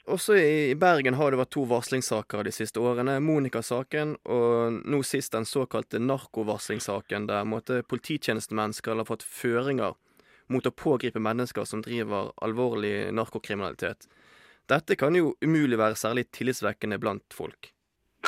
Også 0.06 0.36
i 0.36 0.76
Bergen 0.76 1.16
har 1.16 1.32
det 1.32 1.40
vært 1.40 1.54
to 1.56 1.64
varslingssaker 1.70 2.44
de 2.44 2.52
siste 2.52 2.82
årene. 2.82 3.22
Monica-saken 3.24 4.18
og 4.26 4.82
nå 4.84 5.00
sist 5.08 5.32
den 5.32 5.46
såkalte 5.48 6.02
narkovarslingssaken, 6.04 7.30
der 7.30 7.46
måtte, 7.48 7.84
polititjenestemenn 7.88 8.76
skal 8.76 9.00
ha 9.00 9.06
fått 9.08 9.24
føringer 9.24 9.96
mot 10.52 10.68
å 10.68 10.76
pågripe 10.76 11.24
mennesker 11.24 11.64
som 11.70 11.86
driver 11.86 12.34
alvorlig 12.44 13.14
narkokriminalitet. 13.16 14.10
Dette 14.68 14.98
kan 15.00 15.16
jo 15.16 15.38
umulig 15.44 15.80
være 15.80 15.96
særlig 16.00 16.28
tillitsvekkende 16.36 17.00
blant 17.00 17.36
folk. 17.36 17.72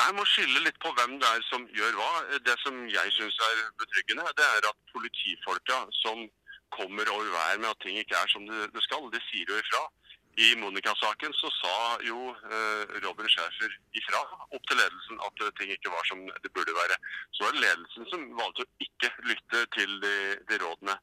Jeg 0.06 0.14
må 0.14 0.24
skille 0.30 0.60
litt 0.62 0.76
på 0.84 0.92
hvem 0.94 1.16
det 1.18 1.26
er 1.26 1.44
som 1.48 1.64
gjør 1.74 1.96
hva. 1.98 2.10
Det 2.46 2.54
som 2.62 2.76
jeg 2.94 3.14
syns 3.16 3.38
er 3.48 3.62
betryggende, 3.82 4.26
det 4.38 4.46
er 4.46 4.68
at 4.70 4.84
politifolka 4.94 5.80
som 6.04 6.28
kommer 6.76 7.10
over 7.10 7.32
vær 7.34 7.62
med 7.64 7.72
at 7.72 7.82
ting 7.82 7.98
ikke 7.98 8.20
er 8.20 8.30
som 8.30 8.46
det 8.46 8.68
det 8.76 8.84
skal, 8.86 9.08
de 9.10 9.22
sier 9.32 9.50
jo 9.50 9.58
ifra. 9.58 9.82
I 10.46 10.52
Monica-saken 10.62 11.34
så 11.40 11.50
sa 11.58 11.76
jo 12.06 12.30
eh, 12.36 12.96
Robin 13.06 13.30
Schäfer 13.34 13.76
ifra 13.98 14.22
opp 14.52 14.64
til 14.70 14.78
ledelsen 14.78 15.22
at 15.26 15.44
eh, 15.46 15.54
ting 15.58 15.74
ikke 15.74 15.94
var 15.96 16.06
som 16.12 16.22
det 16.30 16.54
burde 16.54 16.76
være. 16.78 16.98
Så 17.34 17.48
var 17.48 17.56
det 17.56 17.66
ledelsen 17.66 18.10
som 18.12 18.26
valgte 18.38 18.66
å 18.66 18.74
ikke 18.86 19.14
lytte 19.32 19.68
til 19.78 20.00
de, 20.06 20.16
de 20.52 20.60
rådene. 20.62 21.00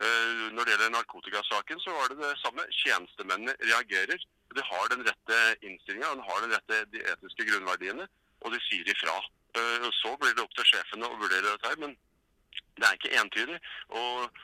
Eh, 0.00 0.44
når 0.54 0.62
det 0.62 0.76
gjelder 0.76 0.94
narkotikasaken, 0.96 1.82
så 1.82 1.96
var 1.98 2.14
det 2.14 2.22
det 2.22 2.36
samme. 2.44 2.70
Tjenestemennene 2.78 3.58
reagerer. 3.72 4.28
De 4.56 4.64
har 4.70 4.92
den 4.94 5.02
rette 5.04 5.42
innstillinga, 5.66 6.14
de 6.46 6.84
de 6.94 7.02
etiske 7.10 7.50
grunnverdiene, 7.50 8.06
og 8.46 8.54
de 8.54 8.62
sier 8.68 8.86
ifra. 8.94 9.18
Eh, 9.58 9.88
Så 10.00 10.14
blir 10.20 10.34
det 10.36 10.44
opp 10.44 10.54
til 10.54 10.68
sjefene 10.70 11.08
å 11.10 11.18
vurdere 11.18 11.52
dette 11.52 11.72
her, 11.72 11.80
men 11.82 11.96
det 12.78 12.86
er 12.86 12.98
ikke 12.98 13.14
entydig. 13.20 13.58
Og 13.90 14.42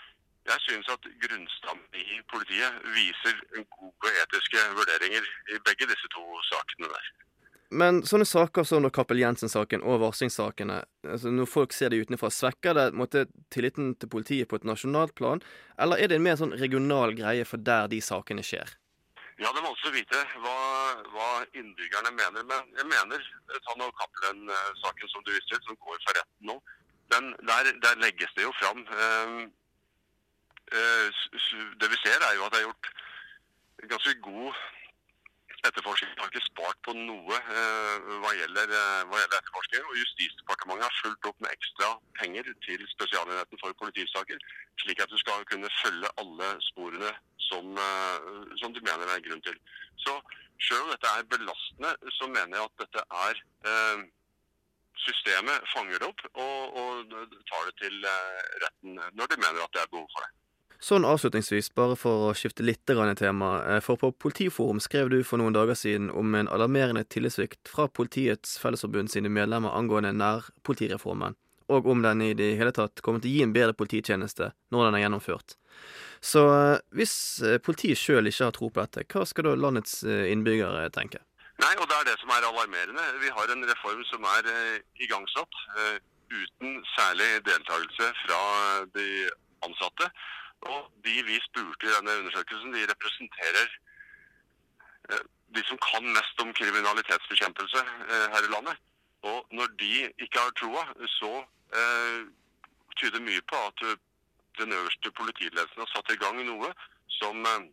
jeg 0.50 0.58
synes 0.66 0.88
at 0.90 1.10
grunnstammen 1.24 1.98
i 2.02 2.20
politiet 2.32 2.78
viser 2.96 3.36
gode 3.78 4.14
etiske 4.24 4.64
vurderinger 4.74 5.28
i 5.54 5.60
begge 5.68 5.86
disse 5.86 6.08
to 6.14 6.24
sakene 6.50 6.90
der. 6.90 7.12
Men 7.72 8.02
sånne 8.04 8.26
saker 8.28 8.66
som 8.68 8.84
Kappel 8.92 9.22
Jensen-saken 9.22 9.84
og 9.88 10.02
varslingssakene, 10.02 10.82
altså 11.08 11.30
når 11.32 11.48
folk 11.48 11.72
ser 11.72 11.88
det 11.92 12.02
utenfra, 12.04 12.28
svekker 12.28 12.76
det 12.76 12.86
måtte, 12.92 13.22
tilliten 13.54 13.94
til 13.96 14.10
politiet 14.12 14.50
på 14.50 14.58
et 14.60 14.66
nasjonalt 14.68 15.14
plan, 15.16 15.40
eller 15.80 15.96
er 15.96 16.12
det 16.12 16.18
en 16.18 16.26
mer 16.26 16.36
sånn 16.36 16.52
regional 16.60 17.14
greie 17.16 17.46
for 17.48 17.62
der 17.64 17.88
de 17.88 18.02
sakene 18.04 18.44
skjer? 18.44 18.74
Ja, 19.42 19.50
det 19.50 19.58
er 19.58 19.64
vanskelig 19.66 19.90
å 19.90 19.96
vite 19.96 20.18
hva, 20.44 20.58
hva 21.10 21.28
innbyggerne 21.58 22.12
mener, 22.14 22.44
men 22.46 22.68
jeg 22.78 22.86
mener 22.86 23.24
eh, 23.26 23.56
ta 23.66 23.74
nå 23.74 23.88
Cappelen-saken 23.98 25.10
som 25.10 25.24
du 25.26 25.32
viste 25.34 25.56
til, 25.56 25.64
som 25.66 25.78
går 25.82 25.98
for 26.04 26.14
retten 26.18 26.50
nå. 26.50 26.54
Den, 27.10 27.32
der, 27.48 27.70
der 27.82 27.98
legges 28.04 28.30
det 28.36 28.44
jo 28.44 28.52
fram 28.60 28.84
eh, 28.86 29.32
eh, 30.78 31.24
Det 31.80 31.90
vi 31.90 31.98
ser, 32.04 32.22
er 32.22 32.36
jo 32.38 32.46
at 32.46 32.54
det 32.54 32.60
er 32.60 32.68
gjort 32.68 32.92
ganske 33.90 34.14
god 34.28 34.62
etterforskning. 35.66 36.14
Har 36.20 36.30
ikke 36.30 36.44
spart 36.46 36.78
på 36.86 36.94
noe 37.00 37.40
eh, 37.42 38.08
hva, 38.22 38.30
gjelder, 38.38 38.76
eh, 38.78 39.02
hva 39.10 39.24
gjelder 39.24 39.40
etterforskning. 39.40 39.90
Og 39.90 40.00
Justisdepartementet 40.04 40.86
har 40.86 41.00
fulgt 41.00 41.30
opp 41.32 41.42
med 41.42 41.50
ekstra 41.56 41.90
penger 42.20 42.54
til 42.68 42.86
Spesialenheten 42.94 43.62
for 43.64 43.74
politisaker, 43.82 44.48
slik 44.86 45.02
at 45.02 45.10
du 45.10 45.18
skal 45.26 45.42
kunne 45.50 45.74
følge 45.82 46.14
alle 46.22 46.54
sporene 46.70 47.10
som, 47.52 47.76
eh, 47.76 48.56
som 48.62 48.74
du 48.74 48.80
mener 48.80 49.06
det 49.06 49.18
er 49.18 49.28
grunn 49.28 49.44
til. 49.44 49.60
Så 50.02 50.16
selv 50.66 50.86
om 50.86 50.90
dette 50.94 51.12
er 51.12 51.30
belastende, 51.30 51.94
så 52.18 52.28
mener 52.32 52.58
jeg 52.58 52.66
at 52.66 52.84
dette 52.86 53.06
er 53.28 53.46
eh, 53.68 54.10
Systemet 55.02 55.64
fanger 55.72 55.98
det 55.98 56.06
opp 56.06 56.20
og, 56.38 56.76
og 56.78 57.14
tar 57.48 57.64
det 57.66 57.72
til 57.80 58.04
eh, 58.06 58.42
retten 58.62 59.00
når 59.18 59.32
de 59.32 59.38
mener 59.40 59.64
at 59.64 59.74
det 59.74 59.80
er 59.82 59.90
behov 59.90 60.06
for 60.12 60.22
det. 60.22 60.30
Sånn 60.82 61.06
avslutningsvis, 61.06 61.68
bare 61.78 61.94
for 61.94 62.28
å 62.28 62.34
skifte 62.34 62.64
litt 62.66 62.90
i 62.90 63.14
tema, 63.18 63.50
eh, 63.70 63.80
for 63.80 63.96
på 63.96 64.10
Politiforum 64.12 64.80
skrev 64.82 65.10
du 65.10 65.22
for 65.22 65.38
noen 65.38 65.54
dager 65.54 65.78
siden 65.78 66.10
om 66.10 66.34
en 66.34 66.48
alarmerende 66.48 67.04
tillitssvikt 67.04 67.70
fra 67.70 67.86
Politiets 67.88 68.58
Fellesforbund 68.58 69.10
sine 69.10 69.30
medlemmer 69.30 69.74
angående 69.78 70.12
nærpolitireformen, 70.12 71.38
og 71.70 71.86
om 71.86 72.02
den 72.02 72.22
i 72.22 72.34
det 72.34 72.56
hele 72.58 72.74
tatt 72.74 73.02
kommer 73.02 73.22
til 73.22 73.30
å 73.30 73.34
gi 73.36 73.42
en 73.46 73.54
bedre 73.54 73.78
polititjeneste 73.78 74.52
når 74.74 74.88
den 74.88 74.98
er 74.98 75.04
gjennomført. 75.06 75.56
Så 76.22 76.42
eh, 76.54 76.78
hvis 76.94 77.14
eh, 77.42 77.58
politiet 77.58 77.98
sjøl 77.98 78.30
ikke 78.30 78.46
har 78.46 78.54
tro 78.54 78.70
på 78.70 78.82
dette, 78.84 79.02
hva 79.10 79.26
skal 79.26 79.48
da 79.48 79.56
landets 79.58 80.02
eh, 80.06 80.30
innbyggere 80.30 80.86
tenke? 80.94 81.18
Nei, 81.62 81.72
og 81.82 81.88
det 81.90 81.96
er 81.98 82.08
det 82.08 82.18
som 82.20 82.30
er 82.34 82.46
alarmerende. 82.46 83.06
Vi 83.22 83.30
har 83.34 83.50
en 83.52 83.66
reform 83.68 84.02
som 84.08 84.24
er 84.38 84.48
igangsatt 85.04 85.58
uten 86.32 86.78
særlig 86.96 87.28
deltakelse 87.46 88.08
fra 88.22 88.38
de 88.96 89.06
ansatte. 89.62 90.08
Og 90.72 90.88
de 91.04 91.20
vi 91.28 91.36
spurte 91.44 91.86
i 91.86 91.92
denne 91.92 92.16
undersøkelsen, 92.22 92.72
de 92.74 92.88
representerer 92.90 93.68
de 95.54 95.62
som 95.68 95.78
kan 95.84 96.08
mest 96.16 96.42
om 96.42 96.50
kriminalitetsbekjempelse 96.56 97.84
her 98.32 98.48
i 98.48 98.50
landet. 98.50 98.82
Og 99.28 99.54
når 99.54 99.70
de 99.84 99.92
ikke 100.24 100.40
har 100.40 100.56
troa, 100.58 100.86
så 101.20 101.32
tyder 102.98 103.22
mye 103.28 103.44
på 103.52 103.60
at 103.68 103.86
den 104.62 104.74
øverste 104.78 105.10
politiledelsen 105.18 105.82
har 105.82 105.90
satt 105.92 106.12
i 106.14 106.18
gang 106.22 106.38
noe 106.46 106.70
som, 107.18 107.46
eh, 107.46 107.64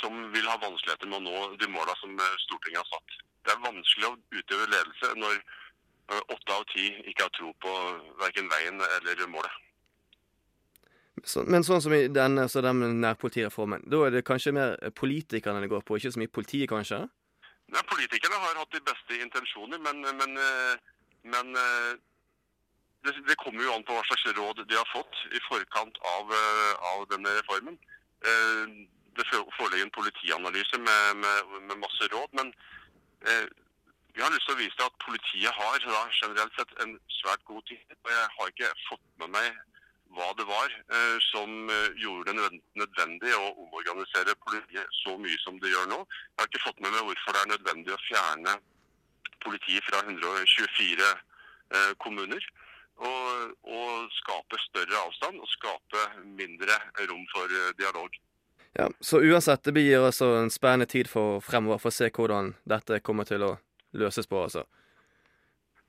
som 0.00 0.18
vil 0.34 0.50
ha 0.50 0.56
vanskeligheter 0.64 1.10
med 1.10 1.20
å 1.20 1.24
nå 1.28 1.46
de 1.62 1.70
måla 1.72 1.94
som 2.00 2.12
eh, 2.16 2.36
Stortinget 2.46 2.82
har 2.82 2.90
satt. 2.92 3.16
Det 3.44 3.54
er 3.54 3.64
vanskelig 3.64 4.10
å 4.10 4.18
utøve 4.40 4.68
ledelse 4.74 5.14
når 5.22 5.38
eh, 5.38 6.22
åtte 6.34 6.58
av 6.58 6.66
ti 6.74 6.90
ikke 7.10 7.26
har 7.26 7.34
tro 7.38 7.54
på 7.64 7.78
verken 8.22 8.50
veien 8.52 8.84
eller 8.98 9.24
målet. 9.32 9.64
Så, 11.26 11.42
men 11.42 11.64
sånn 11.66 11.82
som 11.82 11.92
i 11.96 12.04
denne, 12.14 12.44
så 12.46 12.62
den 12.62 13.00
nærpolitireformen, 13.02 13.88
da 13.90 14.04
er 14.06 14.12
det 14.14 14.26
kanskje 14.26 14.54
mer 14.54 14.76
politikerne 14.94 15.64
det 15.64 15.70
går 15.72 15.82
på, 15.82 15.96
ikke 15.98 16.12
så 16.14 16.20
mye 16.22 16.30
politiet, 16.30 16.68
kanskje? 16.70 17.00
Nei, 17.74 17.82
Politikerne 17.90 18.38
har 18.38 18.60
hatt 18.60 18.70
de 18.72 18.80
beste 18.86 19.18
intensjoner, 19.18 19.80
men, 19.82 19.98
men, 20.20 20.38
men 21.26 21.58
det, 23.04 23.14
det 23.28 23.36
kommer 23.42 23.62
jo 23.64 23.72
an 23.74 23.84
på 23.86 23.94
hva 23.96 24.02
slags 24.08 24.26
råd 24.38 24.64
de 24.68 24.74
har 24.78 24.88
fått 24.92 25.14
i 25.32 25.40
forkant 25.48 25.98
av, 26.16 26.32
eh, 26.34 26.74
av 26.94 27.06
denne 27.14 27.34
reformen. 27.40 27.78
Eh, 28.24 28.64
Det 29.18 29.24
fo- 29.26 29.48
foreligger 29.58 29.82
en 29.86 29.90
politianalyse 29.96 30.78
med, 30.78 31.16
med, 31.22 31.38
med 31.66 31.78
masse 31.82 32.06
råd, 32.12 32.28
men 32.38 32.52
eh, 33.26 33.46
vi 34.14 34.22
har 34.22 34.30
lyst 34.30 34.46
til 34.46 34.54
å 34.54 34.58
vise 34.60 34.84
at 34.84 34.94
politiet 35.02 35.50
har 35.56 35.78
da, 35.82 36.02
generelt 36.20 36.54
sett 36.54 36.70
en 36.84 36.92
svært 37.16 37.42
god 37.50 37.64
tid. 37.66 37.82
Og 38.04 38.12
jeg 38.14 38.28
har 38.36 38.52
ikke 38.52 38.70
fått 38.88 39.02
med 39.18 39.32
meg 39.34 39.48
hva 40.14 40.28
det 40.38 40.46
var 40.46 40.70
eh, 40.70 41.16
som 41.32 41.50
gjorde 41.98 42.30
det 42.38 42.60
nødvendig 42.78 43.34
å 43.40 43.50
omorganisere 43.64 44.38
politiet 44.46 44.86
så 45.02 45.16
mye 45.18 45.38
som 45.42 45.58
det 45.58 45.74
gjør 45.74 45.90
nå. 45.90 45.98
Jeg 46.06 46.38
har 46.44 46.50
ikke 46.52 46.66
fått 46.68 46.80
med 46.86 46.94
meg 46.94 47.02
hvorfor 47.08 47.34
det 47.34 47.42
er 47.42 47.52
nødvendig 47.56 47.96
å 47.96 48.02
fjerne 48.06 48.54
politiet 49.42 49.84
fra 49.90 50.04
124 50.06 51.10
eh, 51.74 51.92
kommuner. 52.06 52.46
Og, 52.98 53.52
og 53.62 54.08
skape 54.10 54.58
større 54.64 55.02
avstand 55.04 55.38
og 55.38 55.50
skape 55.52 56.06
mindre 56.24 56.78
rom 57.06 57.26
for 57.30 57.52
eh, 57.60 57.74
dialog. 57.78 58.16
Ja, 58.78 58.88
Så 59.00 59.20
uansett, 59.20 59.62
det 59.64 59.72
blir 59.72 60.02
altså 60.02 60.32
en 60.38 60.50
spennende 60.50 60.86
tid 60.86 61.08
for 61.10 61.40
fremover 61.40 61.78
for 61.82 61.92
å 61.92 61.98
se 61.98 62.10
hvordan 62.10 62.52
dette 62.68 63.00
kommer 63.06 63.28
til 63.28 63.46
å 63.46 63.52
løses 63.98 64.26
på, 64.26 64.42
altså. 64.42 64.64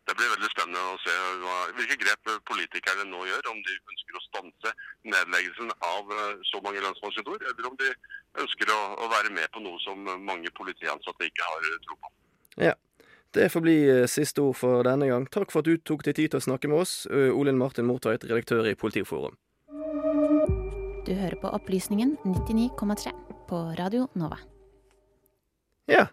Det 0.09 0.15
blir 0.17 0.31
veldig 0.31 0.49
spennende 0.49 0.81
å 0.89 0.95
se 1.03 1.15
hva, 1.41 1.57
hvilke 1.77 1.97
grep 2.01 2.29
politikerne 2.49 3.03
nå 3.11 3.25
gjør. 3.27 3.49
Om 3.51 3.59
de 3.65 3.75
ønsker 3.93 4.17
å 4.17 4.23
stanse 4.25 4.71
nedleggelsen 5.05 5.73
av 5.85 6.13
eh, 6.15 6.45
så 6.49 6.61
mange 6.65 6.81
lensmannskontor, 6.85 7.41
eller 7.51 7.69
om 7.69 7.77
de 7.81 7.91
ønsker 8.41 8.73
å, 8.73 8.79
å 9.05 9.09
være 9.11 9.33
med 9.33 9.49
på 9.53 9.61
noe 9.65 9.81
som 9.85 10.09
mange 10.25 10.49
politiansatte 10.57 11.29
ikke 11.29 11.49
har 11.51 11.67
tro 11.85 11.97
på. 11.97 12.13
Ja. 12.69 12.73
Det 13.33 13.49
får 13.53 13.61
bli 13.61 13.77
eh, 13.89 14.05
siste 14.09 14.41
ord 14.41 14.57
for 14.57 14.83
denne 14.87 15.05
gang. 15.09 15.27
Takk 15.29 15.51
for 15.53 15.61
at 15.61 15.69
du 15.69 15.77
tok 15.85 16.01
deg 16.07 16.15
tid 16.17 16.31
til 16.33 16.41
å 16.41 16.45
snakke 16.47 16.69
med 16.71 16.81
oss, 16.81 16.93
Ø, 17.13 17.27
Olin 17.37 17.59
Martin 17.61 17.85
Mortveit, 17.85 18.23
redaktør 18.25 18.65
i 18.65 18.75
Politiforum. 18.79 19.35
Du 21.05 21.11
hører 21.13 21.37
på 21.41 21.51
Opplysningen 21.53 22.15
99,3 22.25 23.13
på 23.49 23.59
Radio 23.77 24.07
Nova. 24.17 24.39
Ja, 25.89 26.07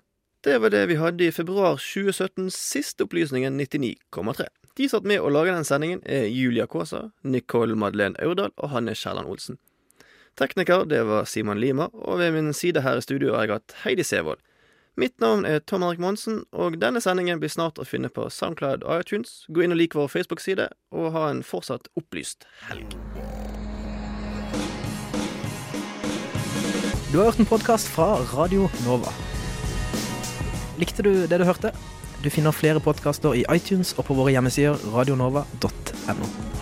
det 0.44 0.58
var 0.62 0.72
det 0.72 0.84
vi 0.88 0.96
hadde 1.00 1.26
i 1.26 1.32
februar 1.34 1.80
2017, 1.80 2.50
siste 2.54 3.04
opplysningen 3.04 3.56
99,3. 3.60 4.46
De 4.76 4.88
satt 4.92 5.08
med 5.08 5.20
å 5.24 5.32
lage 5.32 5.52
den 5.56 5.64
sendingen 5.68 6.02
er 6.04 6.28
Julia 6.28 6.66
Kaasa, 6.68 7.10
Nicole 7.24 7.76
Madeleine 7.80 8.16
Aurdal 8.24 8.52
og 8.56 8.72
Hanne 8.74 8.92
Kjærland 8.96 9.28
Olsen. 9.32 9.56
Tekniker 10.36 10.84
det 10.88 11.00
var 11.08 11.24
Simon 11.24 11.60
Lima, 11.60 11.88
og 11.92 12.20
ved 12.20 12.34
min 12.36 12.52
side 12.56 12.84
her 12.84 13.00
i 13.00 13.04
studio 13.04 13.32
har 13.36 13.46
jeg 13.48 13.56
hatt 13.56 13.76
Heidi 13.86 14.04
Sevold. 14.04 14.40
Mitt 14.96 15.20
navn 15.20 15.44
er 15.44 15.58
Tom 15.60 15.82
Erik 15.84 15.98
Monsen, 16.00 16.38
og 16.56 16.78
denne 16.80 17.02
sendingen 17.04 17.36
blir 17.36 17.50
snart 17.52 17.76
å 17.76 17.84
finne 17.84 18.08
på 18.08 18.30
Soundcloud 18.32 18.80
og 18.80 19.02
iTunes. 19.02 19.42
Gå 19.52 19.66
inn 19.66 19.74
og 19.74 19.76
lik 19.76 19.92
vår 19.92 20.08
Facebook-side, 20.08 20.70
og 20.88 21.10
ha 21.12 21.26
en 21.28 21.42
fortsatt 21.44 21.90
opplyst 22.00 22.48
helg. 22.70 22.96
Du 27.12 27.20
har 27.20 27.28
hørt 27.28 27.44
en 27.44 27.52
podkast 27.52 27.92
fra 27.92 28.14
Radio 28.32 28.70
Nova. 28.86 29.12
Likte 30.80 31.04
du 31.04 31.12
det 31.28 31.44
du 31.44 31.44
hørte? 31.44 31.76
Du 32.24 32.32
finner 32.32 32.56
flere 32.56 32.80
podkaster 32.80 33.36
i 33.36 33.44
iTunes 33.52 33.92
og 34.00 34.08
på 34.08 34.16
våre 34.16 34.32
hjemmesider 34.32 34.80
radionova.no. 34.96 36.55